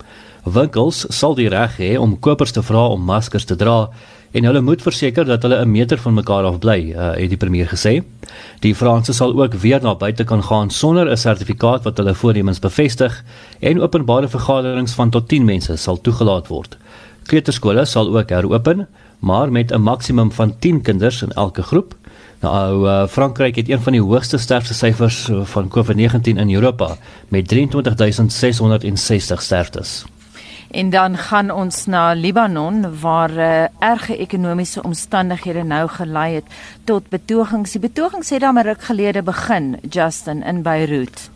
[0.45, 3.91] Winkels sal die reg hê om kopers te vra om maskers te dra
[4.33, 7.37] en hulle moet verseker dat hulle 'n meter van mekaar af bly, uh, het die
[7.37, 8.03] premier gesê.
[8.61, 12.59] Die Franse sal ook weer na buite kan gaan sonder 'n sertifikaat wat hulle voornemens
[12.59, 13.25] bevestig
[13.61, 16.77] en openbare vergaderings van tot 10 mense sal toegelaat word.
[17.27, 21.95] Kleuterskole sal ook heropen, maar met 'n maksimum van 10 kinders in elke groep.
[22.41, 26.97] Nou, uh, Frankryk het een van die hoogste sterftesyfers van COVID-19 in Europa
[27.29, 30.05] met 23660 sterftes.
[30.71, 36.45] En dan gaan ons na Libanon waar uh, erge ekonomiese omstandighede nou gelei het
[36.85, 37.73] tot betogings.
[37.73, 41.31] Die betogings het dan 'n ruk gelede begin, Justin in Beirut.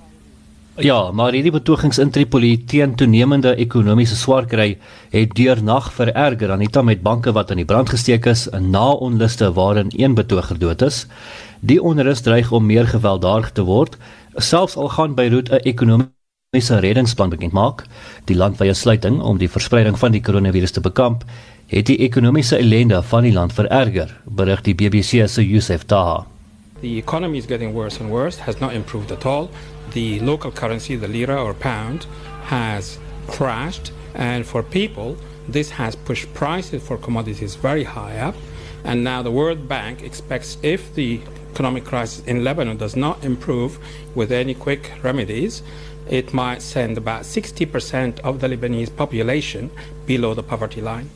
[0.74, 4.78] Ja, maar hierdie betogings in Tripoli teen toenemende ekonomiese swaarkry
[5.10, 8.70] het deur nag vererger aan dit met banke wat aan die brand gesteek is en
[8.70, 11.06] na onluste waarin een betoger dood is.
[11.60, 13.96] Die onrus dreig om meer gewelddadig te word,
[14.34, 16.10] selfs al gaan Beirut 'n ekonomie
[16.60, 17.86] se reddingsplan bekend maak.
[18.24, 21.24] Die landwyse sluiting om die verspreiding van die koronavirus te bekamp,
[21.66, 26.26] het die ekonomiese ellende van die land vererger, berig die BBC se Youssef Taha.
[26.80, 29.48] The economy is getting worse and worse, has not improved at all.
[29.92, 32.06] The local currency, the lira or pound,
[32.50, 35.16] has crashed and for people
[35.48, 38.34] this has pushed prices for commodities very high up.
[38.84, 41.20] And now the World Bank expects if the
[41.52, 43.78] economic crisis in Lebanon does not improve
[44.14, 45.62] with any quick remedies,
[46.08, 49.70] it might send about 60% of the Lebanese population
[50.06, 51.08] below the poverty line.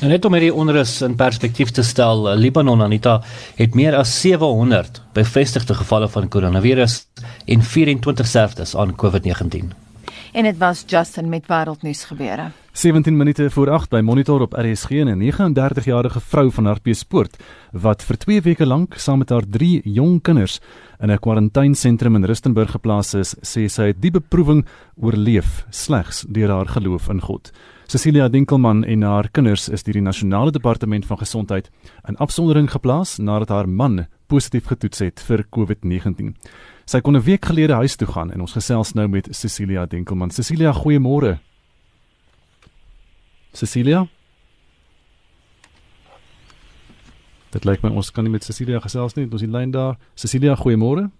[0.00, 3.22] En net om hierdie onrus in perspektief te stel, eh, Libanon Anita
[3.56, 7.06] het meer as 700 bevestigde gevalle van koronavirus
[7.46, 9.85] en 24 sterftes aan COVID-19.
[10.32, 12.50] En dit was Justin met wêreldnuus gebeure.
[12.72, 17.36] 17 minute voor 8 by Monitor op RSG en 'n 39-jarige vrou van Hartbeespoort
[17.72, 20.60] wat vir 2 weke lank saam met haar 3 jong kinders
[21.00, 26.50] in 'n kwarantainesentrum in Rustenburg geplaas is, sê sy het die beproewing oorleef slegs deur
[26.50, 27.52] haar geloof in God.
[27.86, 31.70] Cecilia Dinkelman en haar kinders is deur die Nasionale Departement van Gesondheid
[32.08, 36.34] in afsondering geplaas nadat haar man positief getoets het vir COVID-19.
[36.86, 40.30] Sy kon 'n week gelede huis toe gaan en ons gesels nou met Cecilia Dinkelman.
[40.30, 41.38] Cecilia, goeiemôre.
[43.52, 44.06] Cecilia?
[47.50, 49.26] Dit lyk my ons kan nie met Cecilia gesels nie.
[49.30, 49.96] Ons die lyn daar.
[50.14, 51.10] Cecilia, goeiemôre.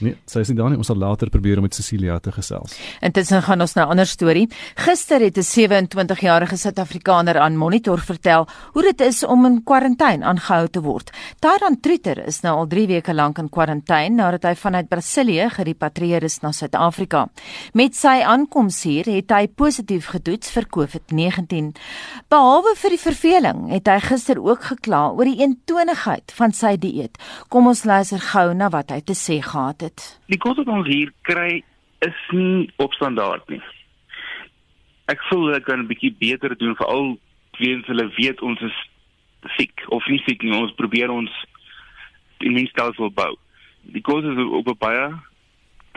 [0.00, 2.72] Nee, sy sê dan ons sal later probeer om met Cecilia te gesels.
[3.04, 4.48] Intussen gaan ons na 'n ander storie.
[4.74, 10.68] Gister het 'n 27-jarige Suid-Afrikaner aan Monitor vertel hoe dit is om in kwarantyne aangehou
[10.68, 11.10] te word.
[11.40, 16.22] Tyran Truter is nou al 3 weke lank in kwarantyne nadat hy vanuit Brasilië gerepatrieer
[16.22, 17.28] is na Suid-Afrika.
[17.74, 21.76] Met sy aankoms hier het hy positief getoets vir COVID-19.
[22.28, 27.18] Behalwe vir die verveling, het hy gister ook gekla oor die eentonigheid van sy dieet.
[27.48, 30.06] Kom ons luister gou na wat hy te sê gehad dit?
[30.32, 31.62] Die kos wat ons hier kry
[32.06, 33.62] is nie op standaard nie.
[35.10, 37.18] Ek voel ek kan 'n bietjie beter doen vir al
[37.58, 38.78] weens hulle weet ons is
[39.56, 40.54] siek of nie siek nie.
[40.54, 41.30] Ons probeer ons
[42.38, 43.36] immuunstelsel bou.
[43.82, 45.06] Die kos is op 'n baie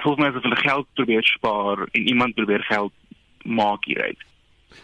[0.04, 2.94] hoef mense vir geld probeer spaar en iemand probeer geld
[3.44, 4.20] maak hieruit.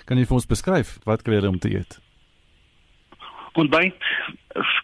[0.06, 2.00] Kan jy vir ons beskryf wat kry jy om te eet?
[3.54, 4.00] Ontbyt,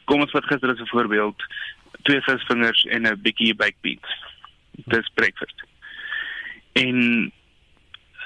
[0.06, 1.40] kom ons vat gister as 'n voorbeeld
[2.02, 4.12] twee visvingers en 'n bietjie baked beans.
[4.72, 5.64] Dis breakfast.
[6.72, 7.32] En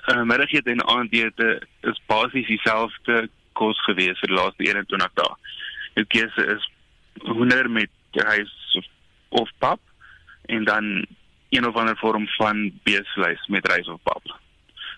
[0.07, 5.33] uh, middagete en aandete is basies dieselfde kos gewees vir die laaste 21 dae.
[5.93, 6.69] Jou keuse is
[7.27, 8.85] hoender met rys of,
[9.29, 9.79] of pap
[10.45, 11.05] en dan
[11.49, 14.23] een of ander vorm van beesvleis met rys of pap.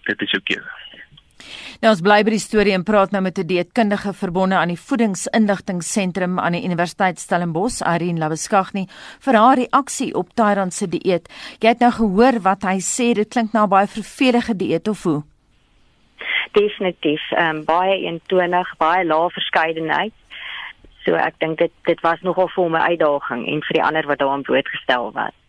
[0.04, 1.03] Dit is jou keuse.
[1.82, 4.80] Nou ons bly by die storie en praat nou met 'n dieetkundige verbonde aan die
[4.80, 8.88] voedingsinligtingseentrum aan die Universiteit Stellenbosch, Irene Labeskagni,
[9.20, 11.30] vir haar reaksie op Tyran se dieet.
[11.60, 15.04] Jy het nou gehoor wat hy sê, dit klink na 'n baie vervelige dieet of
[15.04, 15.24] hoe?
[16.52, 20.14] Definitief, ehm um, baie eentonig, baie lae verskeidenheid.
[21.06, 24.20] So ek dink dit dit was nogal vir my uitdaging en vir die ander wat
[24.20, 25.43] daaraan blootgestel was.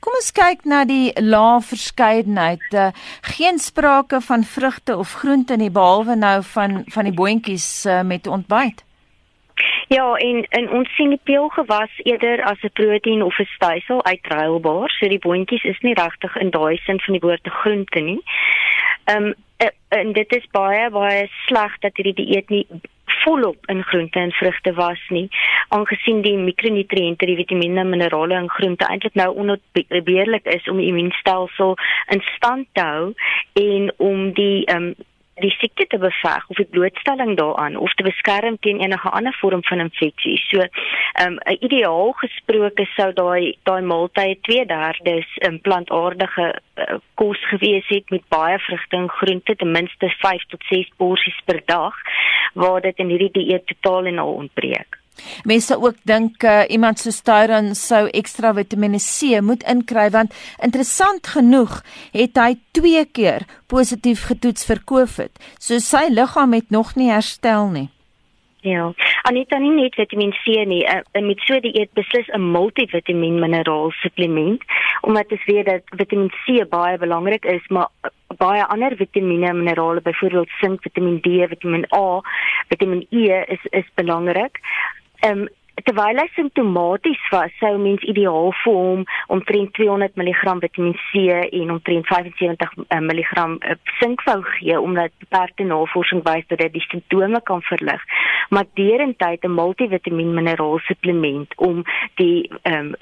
[0.00, 2.66] Kom ons kyk na die lae verskeidenheid.
[2.72, 2.90] Uh,
[3.36, 8.26] geen sprake van vrugte of groente nie behalwe nou van van die boontjies uh, met
[8.26, 8.84] ontbyt.
[9.88, 14.90] Ja, en en ons sien die peulgewas eerder as 'n proteïen of 'n stysel uitruilbaar.
[14.90, 18.22] So die boontjies is nie regtig in daai sin van die woord te groente nie.
[19.04, 19.34] Ehm um,
[19.88, 22.66] en dit is baie baie sleg dat hierdie dieet nie
[23.24, 25.28] volop in groente en vrugte was nie
[25.74, 30.88] aangesien die mikronutriënte die vitamiene en minerale in groente eintlik nou onontbeerlik is om die
[30.92, 31.76] immuunstelsel
[32.14, 33.12] in stand te hou
[33.62, 34.92] en om die um,
[35.40, 39.64] die siekte te beveg of die blootstelling daaraan of te beskerm teen enige ander vorm
[39.64, 40.36] van infeksie.
[40.50, 47.88] So, ehm um, ideaal gesproke sou daai daai maaltyd 2/3 in plantaardige uh, kos gewees
[47.88, 51.94] het met baie vrugte en groente, ten minste 5 tot 6 porsies per dag,
[52.54, 54.98] waar dit in hierdie dieet totaal en al ontbreek.
[55.44, 61.26] Mense ook dink uh, iemand so styron sou ekstra Vitamiene C moet inkry want interessant
[61.26, 65.38] genoeg het hy 2 keer positief getoets vir COVID.
[65.58, 67.88] So sy liggaam het nog nie herstel nie.
[68.66, 68.88] Ja,
[69.22, 73.90] Anita nie net Vitamiene C nie, uh, met so die eet beslis 'n multivitamiin mineraal
[74.02, 74.62] supplement
[75.00, 79.58] omdat dit weet dat Vitamiene C baie belangrik is, maar uh, baie ander vitamiene en
[79.58, 82.20] minerale, byvoorbeeld sink, Vitamiene D, Vitamiene A,
[82.68, 84.77] Vitamiene E is is belangrik ehm
[85.22, 85.48] um,
[85.84, 91.28] terwyl hy simptomaties was, sou mens ideaal vir hom omtrent 200 mg Vitamiin C
[91.60, 93.46] en omtrent 75 mg
[94.00, 98.02] sink wou gee omdat beperkte navorsing wys dat dit die simptome kan verlig.
[98.50, 101.84] Maar derentyd 'n multivitamiin mineraal supplement om
[102.16, 102.94] die um,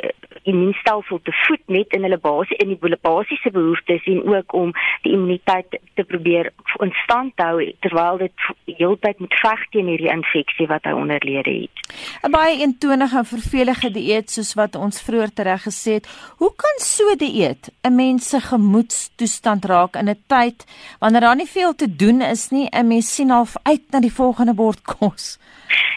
[0.42, 5.12] immuunstelsel te voed net in hulle basis in die basiese behoeftes en ook om die
[5.12, 6.52] immuniteit te probeer
[6.84, 8.46] in stand hou terwyl dit
[8.78, 11.84] heeltyd moet veg teen hierdie infeksie wat hy onderlede het.
[12.22, 16.08] 'n Baie eentonige en vervelige dieet soos wat ons vroeër tereg gesê het.
[16.40, 20.64] Hoe kan so 'n dieet 'n mens se gemoedstoestand raak in 'n tyd
[21.00, 24.12] wanneer daar nie veel te doen is nie, 'n mens sien half uit na die
[24.12, 25.38] volgende bord kos?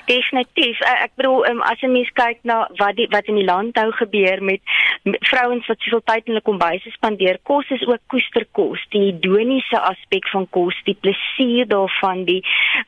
[0.06, 0.80] Definitief.
[0.80, 3.76] Eh, ek bedoel, um, as 'n mens kyk na wat die wat in die land
[3.76, 4.62] nou gebeur met,
[5.04, 8.86] met vrouens wat soveel tyd in hulle kombuise spandeer, kos is ook koesterkos.
[8.90, 12.44] Die hedoniese aspek van kos, die plesier daarvan, die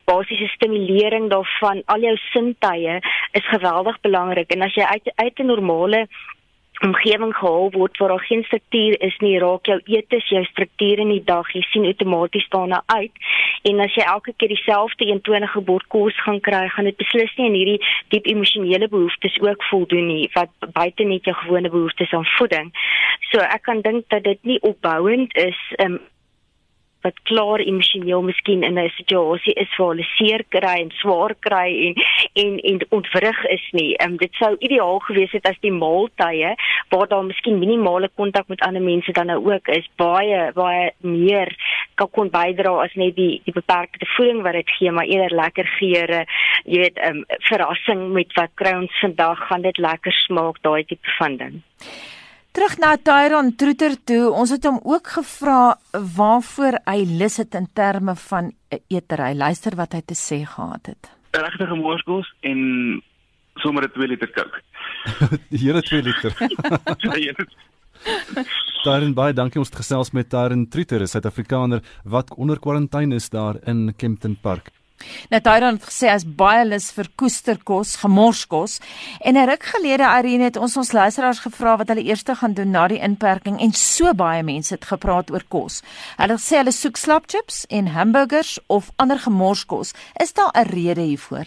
[0.06, 2.99] basiese stimulering daarvan, al jou sintuie
[3.32, 3.70] is geweldig
[4.01, 4.51] belangrik.
[4.51, 6.07] En as jy uit uit 'n normale
[6.82, 11.11] omgewing gehaal word waar daar geen struktuur is nie, raak jou eetes, jou strukture in
[11.13, 13.11] die dag, jy sien outomaties daarna uit.
[13.69, 17.49] En as jy elke keer dieselfde eentonige bord kos gaan kry, gaan dit beslis nie
[17.51, 22.26] in hierdie diep emosionele behoeftes ook voldoen nie wat buite net jou gewone behoeftes aan
[22.38, 22.74] voeding.
[23.30, 25.99] So ek kan dink dat dit nie opbouend is um,
[27.02, 31.70] wat klaar emosioneel miskien in 'n situasie is waar hulle seer kry en swaar kry
[31.88, 31.93] en
[32.34, 33.95] en en ontwrig is nie.
[34.04, 36.56] Um, dit sou ideaal gewees het as die maaltye
[36.89, 41.56] waar daar miskien minimale kontak met ander mense dan nou ook is baie baie meer
[41.95, 45.68] kan kon bydra as net die die beperkte voeding wat dit gee, maar eerder lekker
[45.78, 46.24] geure,
[46.66, 51.18] jy weet, um, verrassing met wat kry ons vandag, gaan dit lekker smaak, daai tipe
[51.20, 51.62] van ding.
[52.52, 54.26] Terug na Tyron Troeter toe.
[54.36, 55.78] Ons het hom ook gevra
[56.18, 58.49] waarvoor hy lus het in terme van
[58.91, 59.32] eetery.
[59.39, 61.08] Luister wat hy te sê gehad het.
[61.32, 62.60] Regtig gemorskos en
[63.64, 64.60] sommer 'n 2 liter Coke.
[65.49, 66.36] Die hele 2 liter.
[68.84, 73.30] Daarin baie dankie ons het gesels met Tyron Troeter, 'n Suid-Afrikaner wat onder kwarantyne is
[73.30, 74.72] daar in Kempton Park.
[75.30, 78.80] Natairan het gesê as baie lus vir koesterkos, gemorskos
[79.22, 82.72] en 'n ruk gelede Irene het ons ons luisteraars gevra wat hulle eers gaan doen
[82.72, 85.82] na die inperking en so baie mense het gepraat oor kos.
[86.18, 89.93] Hulle sê hulle soek slapchips en hamburgers of ander gemorskos.
[90.20, 91.45] Is daar 'n rede hiervoor?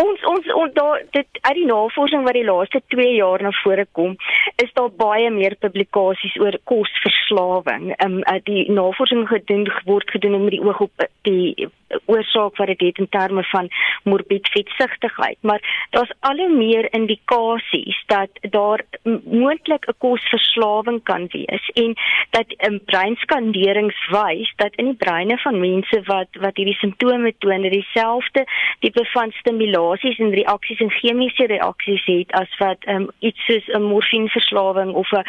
[0.00, 3.86] ons ons ons daar dit uit die navorsing wat die laaste 2 jaar na vore
[3.98, 4.16] kom,
[4.64, 7.90] is daar baie meer publikasies oor kosverslawing.
[7.96, 11.68] Ehm um, die navorsing gedoen word gedoen met die oog op die
[12.04, 13.68] oorsaak wat dit het in terme van
[14.04, 18.84] morbid vetsigtigheid, maar daar's al hoe meer indikasies dat daar
[19.24, 21.94] moontlik 'n kosverslawing kan wees en
[22.30, 27.34] dat 'n um, breinskanderings wys dat in die breine van mense wat wat hierdie simptome
[27.38, 28.46] toon, dieselfde
[28.78, 33.66] tipe van stimulasie stimulasies en reaksies en chemiese reaksies het as wat um, iets soos
[33.68, 35.24] 'n morfineverslawing of 'n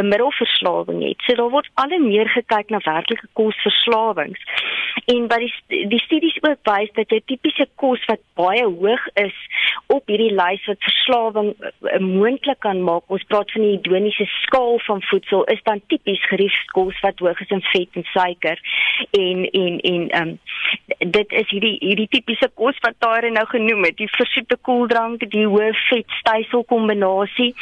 [0.00, 1.22] 'n middelverslawing het.
[1.22, 4.40] So daar word al meer gekyk na werklike kosverslawings.
[5.06, 9.36] En wat die die studies ook wys dat jy tipiese kos wat baie hoog is
[9.92, 13.04] op hierdie lys wat verslawing uh, moontlik kan maak.
[13.12, 17.54] Ons praat van die hedoniese skaal van voedsel is dan tipies geriefkos wat hoog is
[17.54, 18.60] in vet en suiker.
[19.18, 20.32] En en en um,
[20.98, 25.46] dit is hierdie hierdie tipiese kos wat daar nou genoem het die versoete koeldrank, die
[25.46, 27.52] hoë vet stysel kombinasie.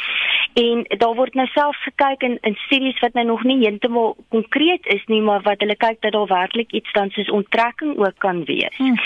[0.59, 4.85] En daar word nou self gekyk in in studies wat nou nog nie heeltemal konkreet
[4.95, 8.32] is nie, maar wat hulle kyk dat daar werklik iets dan soos onttrekking ook kan
[8.45, 8.75] wees.
[8.77, 8.97] Hmm.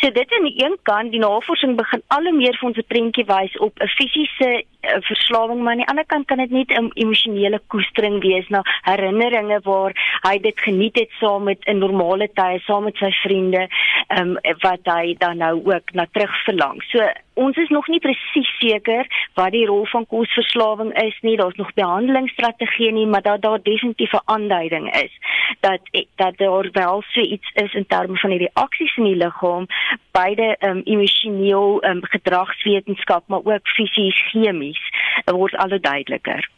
[0.00, 2.90] So dit aan die een kant, die navorsing begin al hoe meer vir ons 'n
[2.92, 6.70] prentjie wys op 'n fisiese uh, verslawing, maar aan die ander kant kan dit net
[6.70, 9.92] 'n emosionele koestering wees na herinneringe waar
[10.28, 13.68] hy dit geniet het saam met 'n normale tye, saam met sy vriende,
[14.08, 16.82] ehm um, wat hy dan nou ook na terug verlang.
[16.82, 16.98] So
[17.34, 21.36] ons is nog nie presies seker wat die rol van kosverslawing is nie.
[21.36, 25.12] Daar's nog behandelingsstrategieë nie, maar dat daar definitief 'n aanduiding is
[25.60, 25.80] dat
[26.16, 29.66] dat daar wel so iets is in terme van die reaksies in die liggaam,
[30.10, 34.80] beide um, emosioneel, um, gedragswetenskap, maar ook fisies, chemies,
[35.24, 36.50] word al duideliker.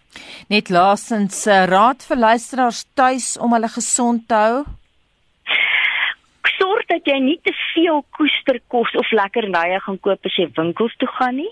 [0.49, 4.65] Net laasens uh, raad vir luisteraars tuis om hulle gesond te hou
[6.95, 11.39] dat jy nie te veel koesterkos of lekkernye gaan koop as jy winkels toe gaan
[11.41, 11.51] nie.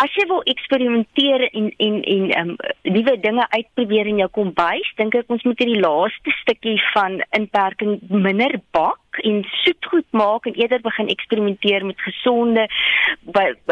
[0.00, 2.56] As jy wil eksperimenteer en en en ehm um,
[2.94, 7.98] nuwe dinge uitprobeer in jou kombuis, dink ek ons moet hierdie laaste stukkie van inperking
[8.08, 12.66] minder bak en soetgoed maak en eerder begin eksperimenteer met gesonde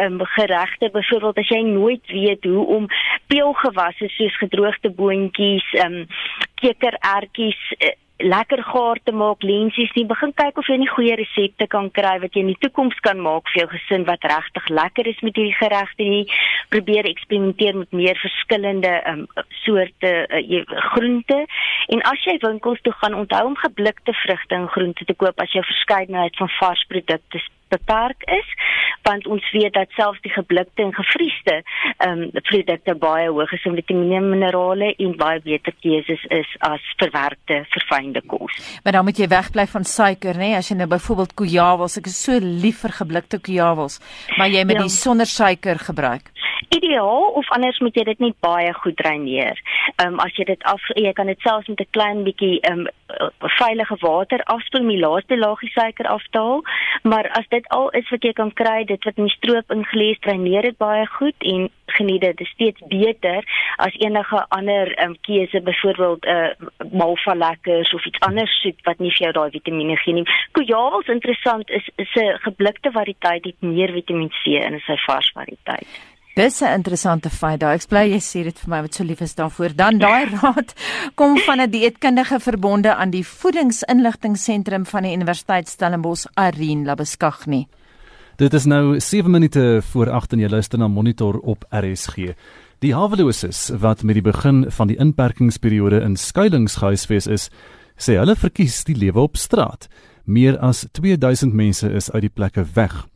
[0.02, 2.88] um, geregte byvoorbeeld as jy nooit weet hoe om
[3.32, 6.10] peulgewasse soos gedroogde boontjies, ehm um,
[6.56, 10.06] kekerertjies uh, lekker gaar te maak, lensies nie.
[10.08, 13.20] Begin kyk of jy nie goeie resepte kan kry wat jy in die toekoms kan
[13.20, 16.24] maak vir jou gesin wat regtig lekker is met hierdie geregte nie.
[16.72, 19.26] Probeer eksperimenteer met meer verskillende um,
[19.64, 20.62] soorte uh,
[20.92, 21.42] groente.
[21.92, 25.52] En as jy winkels toe gaan, onthou om geblikte vrugte en groente te koop as
[25.52, 28.48] jy verskeidenheid van vars produkte beperk is
[29.06, 33.64] want ons weet dat selfs die geblikte en gevriesde ehm um, produkte baie hoog is
[33.68, 38.58] in vitamiene en minerale en baie beter keuses is as verwerkte verfynde kos.
[38.84, 42.22] Maar dan moet jy wegbly van suiker nê as jy nou byvoorbeeld kujawels, ek is
[42.28, 44.00] so lief vir geblikte kujawels,
[44.36, 44.86] maar jy moet ja.
[44.88, 46.32] die sonder suiker gebruik
[46.68, 49.58] ideaal of anders moet jy dit net baie goed dreineer.
[49.96, 52.86] Ehm um, as jy dit af jy kan dit selfs met 'n klein bietjie ehm
[52.86, 52.88] um,
[53.58, 56.62] veilige water afspoel om die laaste laagie suiker af te haal,
[57.02, 60.18] maar as dit al is wat jy kan kry, dit wat in die stroop ingelees,
[60.20, 62.36] dreineer dit baie goed en geniet dit.
[62.36, 63.46] Dit is steeds beter
[63.76, 68.80] as enige ander um, keuse, byvoorbeeld 'n uh, eh, malva lekkers of iets anders soet
[68.82, 70.26] wat nie vir jou daai vitamiene gee nie.
[70.52, 76.15] Kujawels interessant is is 'n geblikte variëteit het meer Vitamiin C in sy vars variëteit.
[76.36, 77.60] Dis 'n interessante feit.
[77.60, 79.72] Daai ek bly jy sê dit vir my wat so lief is daarvoor.
[79.74, 80.74] Dan daai raad
[81.14, 87.68] kom van 'n dieetkundige verbonde aan die voedingsinligtingseentrum van die Universiteit Stellenbosch Arien Labeskagni.
[88.36, 92.14] Dit is nou 7 minute voor 8 en jy luister na Monitor op RSG.
[92.78, 97.50] Die haweloses wat met die begin van die inperkingsperiode in skuilings gehuisves is,
[97.96, 99.88] sê hulle verkies die lewe op straat.
[100.24, 103.06] Meer as 2000 mense is uit die plekke weg.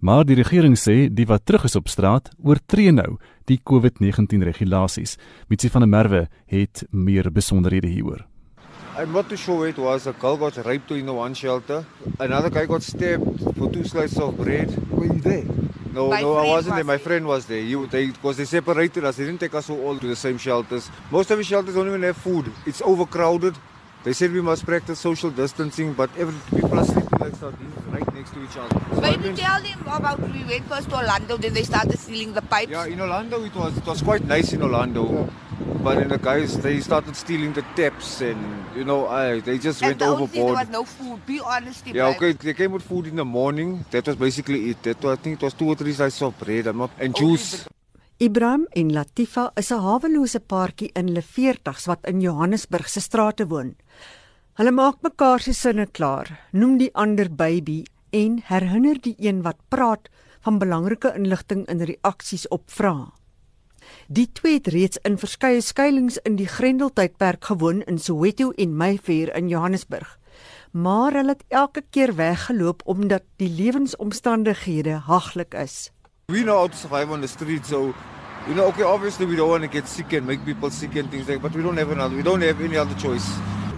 [0.00, 3.18] Maar die regering sê die wat terug is op straat oortree nou
[3.50, 5.18] die COVID-19 regulasies.
[5.52, 8.24] Mitsi van der Merwe het meer besonderhede hieroor.
[8.96, 10.06] I'm not too sure where it was.
[10.06, 11.84] A girl got raped in the one shelter.
[12.18, 14.72] Another guy got stabbed for two slices of bread.
[14.90, 15.44] Were you there?
[15.92, 16.84] No, My no, I wasn't there.
[16.84, 17.62] My friend was there.
[17.62, 19.16] He, they, because they separated us.
[19.16, 20.90] They didn't take us all to the same shelters.
[21.10, 22.50] Most of the shelters don't even have food.
[22.66, 23.54] It's overcrowded.
[24.02, 28.14] They said we must practice social distancing, but every people are sleeping like sardines right
[28.14, 28.80] next to each other.
[28.94, 32.32] So when you tell them about we went first to Orlando, then they started stealing
[32.32, 32.70] the pipes.
[32.70, 35.04] Yeah, in Orlando it was it was quite nice in Orlando.
[35.12, 35.26] Yeah.
[35.82, 39.82] But in the guys, they started stealing the taps, and you know, I they just
[39.82, 40.32] and went the overboard.
[40.32, 41.26] There was no food.
[41.26, 41.86] Be honest.
[41.86, 42.32] Yeah, okay.
[42.32, 43.84] They came with food in the morning.
[43.90, 44.82] That was basically it.
[44.82, 46.66] That was, I think it was two or three slices of bread.
[46.66, 47.66] I'm not and juice.
[48.20, 53.46] Ibrahim en Latifa is 'n hawelose paartjie in hulle 40's wat in Johannesburg se strate
[53.48, 53.76] woon.
[54.58, 59.56] Hulle maak mekaar se sinne klaar, noem die ander baby en herinner die een wat
[59.68, 60.10] praat
[60.40, 63.08] van belangrike inligting in reaksies op vrae.
[64.08, 69.34] Die twee het reeds in verskeie skuilings in die Grendeltydperk gewoon in Soweto en Mayfair
[69.36, 70.18] in Johannesburg.
[70.72, 75.90] Maar hulle het elke keer weggeloop omdat die lewensomstandighede haglik is.
[76.30, 77.94] We know how to survive on the street so
[78.48, 81.10] you know okay obviously we don't want to get sick and make people sick and
[81.10, 83.28] things like but we don't have another we don't have any other choice.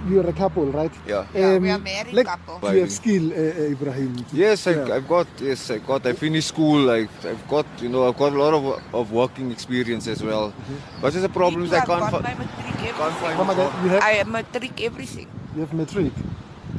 [0.09, 0.93] you're a couple, right?
[1.07, 1.27] Yeah.
[1.35, 2.75] Yeah, we are married like, couple.
[2.75, 4.25] You have skill, uh, uh, Ibrahim.
[4.33, 4.95] Yes, I, Yeah.
[4.97, 5.29] I've got.
[5.41, 6.07] Yes, I got.
[6.07, 6.91] I finished school.
[6.91, 7.67] I, I've got.
[7.81, 8.65] You know, I've got a lot of
[9.01, 10.53] of working experience as well.
[11.01, 12.01] But there's a problem is I can't.
[12.01, 12.73] got fi- my matric
[13.03, 13.39] can't find.
[13.39, 13.85] Mama, a that job.
[13.85, 15.29] you have I am matric everything.
[15.55, 16.13] you have matric,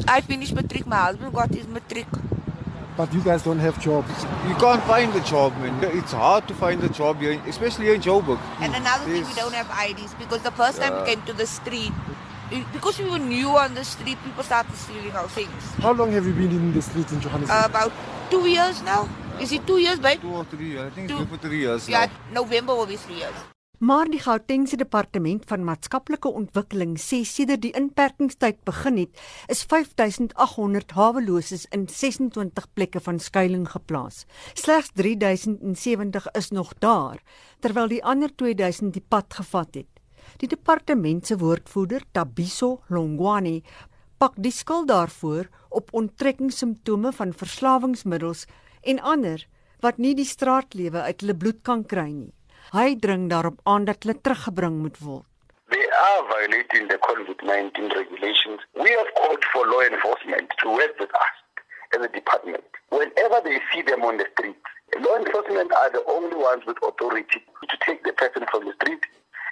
[0.07, 0.85] I finished matric.
[0.85, 2.07] My husband got his matric.
[2.97, 4.09] But you guys don't have jobs.
[4.47, 5.83] You can't find a job, man.
[5.97, 8.39] It's hard to find a job here, especially here in Joburg.
[8.59, 11.45] And another thing, we don't have IDs because the first time we came to the
[11.47, 11.91] street,
[12.71, 15.63] because we were new on the street, people started stealing our things.
[15.81, 17.57] How long have you been in the street in Johannesburg?
[17.63, 17.91] Uh, about
[18.29, 19.09] two years now.
[19.41, 20.21] Is it two years, babe?
[20.21, 20.69] Two or three.
[20.71, 20.91] years.
[20.91, 21.17] I think Two.
[21.21, 22.41] it's been for three years Yeah, now.
[22.41, 23.33] November will be three years.
[23.83, 29.17] Maar die Gautengse Departement van Maatskaplike Ontwikkeling sê sedert die inperkingstyd begin het,
[29.51, 34.21] is 5800 haweloses in 26 plekke van skuilings geplaas.
[34.55, 37.19] Slegs 3070 is nog daar,
[37.59, 39.99] terwyl die ander 2000 die pad gevat het.
[40.39, 43.57] Die departement se woordvoerder, Tabiso Longwane,
[44.15, 48.45] pak die skuld daarvoor op onttrekkingssimptome van verslawingsmiddels
[48.79, 49.43] en ander
[49.83, 52.31] wat nie die straatlewe uit hulle bloed kan kry nie.
[52.73, 55.25] Hy dring daarop aan dat hulle teruggebring moet word.
[55.69, 58.65] They are violating the COVID-19 regulations.
[58.73, 61.35] We have called for law enforcement to work with us
[61.93, 62.65] as a department.
[62.89, 64.57] Whenever they see them on the street,
[65.05, 69.05] law enforcement are the only ones with authority to take the person from the street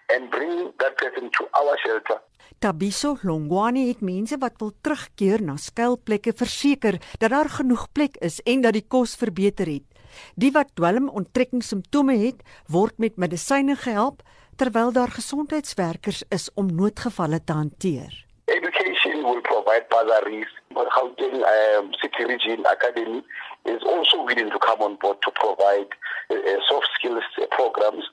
[0.10, 2.18] and bring that person to our shelter.
[2.58, 8.42] Tabiso Longwane het mense wat wil terugkeer na skuilplekke verseker dat daar genoeg plek is
[8.42, 9.86] en dat die kos verbeter het.
[10.36, 14.22] Die wat dwelmontrekkingssimptome het, word met medisyne gehelp
[14.56, 18.12] terwyl daar gesondheidswerkers is om noodgevalle te hanteer.
[18.46, 20.52] Education will provide bursaries.
[20.74, 23.24] Gauteng um, City Region Academy
[23.64, 25.90] is also willing to come on board to provide
[26.30, 28.06] uh, uh, soft skills uh, programs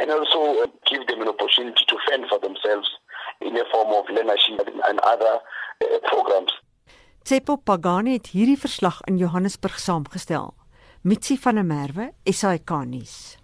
[0.00, 2.88] and also uh, give them an opportunity to fend for themselves
[3.40, 6.52] in a form of learnership and other uh, programs.
[7.22, 10.54] Tsepo Pagani het hierdie verslag in Johannesburg saamgestel.
[11.06, 13.36] Mitsi van der Merwe, SAK nuus.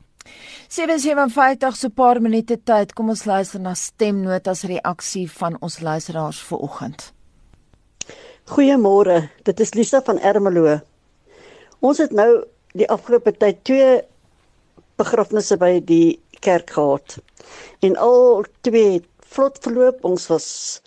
[0.69, 2.93] 757 so 'n paar minute tyd.
[2.93, 7.13] Kom ons luister na stemnotas reaksie van ons luisteraars vanoggend.
[8.51, 10.81] Goeiemôre, dit is Lisa van Ermelo.
[11.81, 12.45] Ons het nou
[12.75, 14.03] die afgelope tyd twee
[14.97, 17.19] begrafnisse by die kerk gehad.
[17.81, 20.05] En al twee het vlot verloop.
[20.05, 20.83] Ons was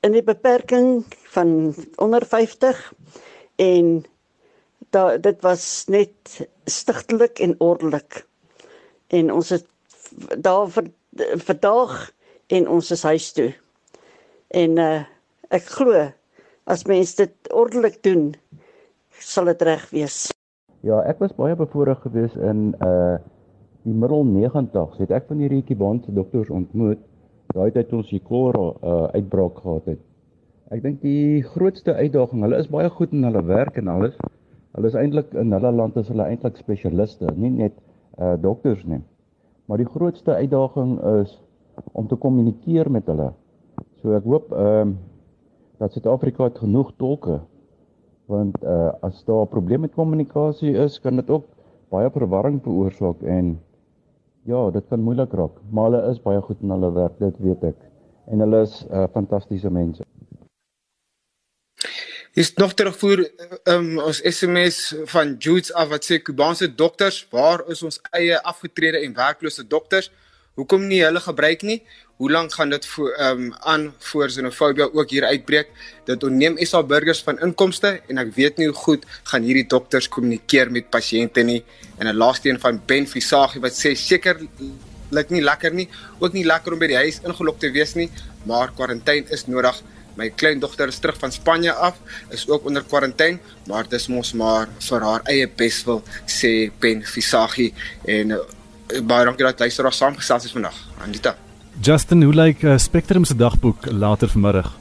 [0.00, 1.04] in die beperking
[1.36, 2.92] van onder 50
[3.56, 4.06] en
[4.94, 6.38] da, dit was net
[6.70, 8.22] stigtelik en ordelik.
[9.12, 9.66] En ons het
[10.38, 10.90] daar vir
[11.42, 11.96] vandag
[12.54, 13.50] en ons is huis toe.
[14.54, 15.02] En uh,
[15.50, 16.06] ek glo
[16.70, 18.32] as mense dit ordelik doen,
[19.20, 20.18] sal dit reg wees.
[20.84, 23.16] Ja, ek was baie bevoorreg geweest in uh
[23.84, 24.94] die middel 90s.
[24.96, 27.02] Het ek van die Rietjie Bond dokters ontmoet.
[27.52, 30.00] Daai tyd toe ons die kolera uh uitbraak gehad het.
[30.72, 34.16] Ek dink die grootste uitdaging, hulle is baie goed in hulle werk en alles.
[34.74, 37.74] Hulle is eintlik in hulle land is hulle eintlik spesialiste, nie net
[38.18, 39.00] uh dokters nie.
[39.66, 41.38] Maar die grootste uitdaging is
[41.92, 43.32] om te kommunikeer met hulle.
[44.02, 44.96] So ek hoop ehm um,
[45.82, 47.40] dat Suid-Afrika het genoeg tolke
[48.30, 51.44] want uh, as daar 'n probleem met kommunikasie is, kan dit ook
[51.88, 53.58] baie verwarring veroorsaak en
[54.42, 55.60] ja, dit kan moeilik raak.
[55.70, 57.76] Maar hulle is baie goed in hulle werk, dit weet ek.
[58.26, 60.04] En hulle is uh, fantastiese mense.
[62.34, 63.20] Is nog terugvoer
[63.70, 69.04] um, ons SMS van Judes af wat sê Kubaanse dokters, waar is ons eie afgetrede
[69.06, 70.08] en werklose dokters?
[70.58, 71.76] Hoekom nie hulle gebruik nie?
[72.18, 75.70] Hoe lank gaan dit voor um, aan voor xenofobie ook hier uitbreek?
[76.10, 80.10] Dit onneem SA burgers van inkomste en ek weet nie hoe goed gaan hierdie dokters
[80.10, 81.62] kommunikeer met pasiënte nie.
[82.02, 84.42] En 'n laaste een van Ben Visagie wat sê seker
[85.14, 88.10] lyk nie lekker nie, ook nie lekker om by die huis ingelok te wees nie,
[88.42, 89.84] maar kwarantyne is nodig.
[90.16, 91.96] My kleindogter is terug van Spanje af,
[92.30, 97.72] is ook onder kwarantyne, maar dis mos maar vir haar eie beswil sê Ben Visagie
[98.04, 98.38] en uh,
[99.02, 100.78] baie dankie dat so daar saamgesels het vandag.
[101.02, 101.34] Anita.
[101.80, 104.72] Justin, hoe lyk uh, Spectrum se dagboek later vanmiddag?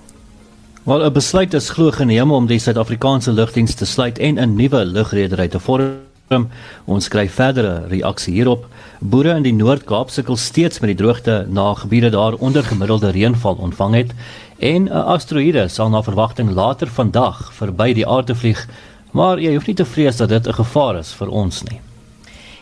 [0.83, 4.85] Wel 'n besluit is glo geneem om die Suid-Afrikaanse lugdiens te sluit en 'n nuwe
[4.85, 6.49] lugredery te vorm.
[6.85, 8.67] Ons skryf verdere reaksie hierop.
[8.99, 13.55] Boere in die Noord-Kaap sukkel steeds met die droogte na gebiede daar onder gemiddelde reënval
[13.55, 14.11] ontvang het
[14.57, 18.67] en 'n asteroïde sal na verwagting later vandag verby die aarde vlieg,
[19.11, 21.81] maar jy hoef nie te vrees dat dit 'n gevaar is vir ons nie.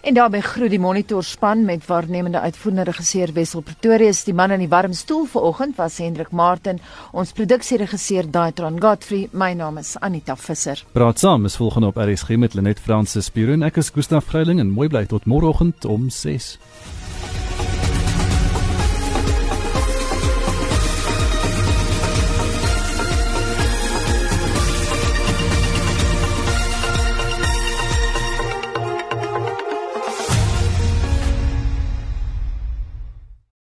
[0.02, 4.24] En daarmee groet die monitor span met waarnemende uitvoerende regisseur Wessel Pretorius.
[4.24, 6.80] Die man in die warm stoel vanoggend was Hendrik Martin,
[7.12, 9.28] ons produksieregisseur Daitron Godfrey.
[9.32, 10.84] My naam is Anita Visser.
[10.92, 13.62] Praat saam is volgende op RSG met Lenet Fransis Spiron.
[13.64, 16.58] Ek is Gustaf Greiling en mooi bly tot môreoggend om 6.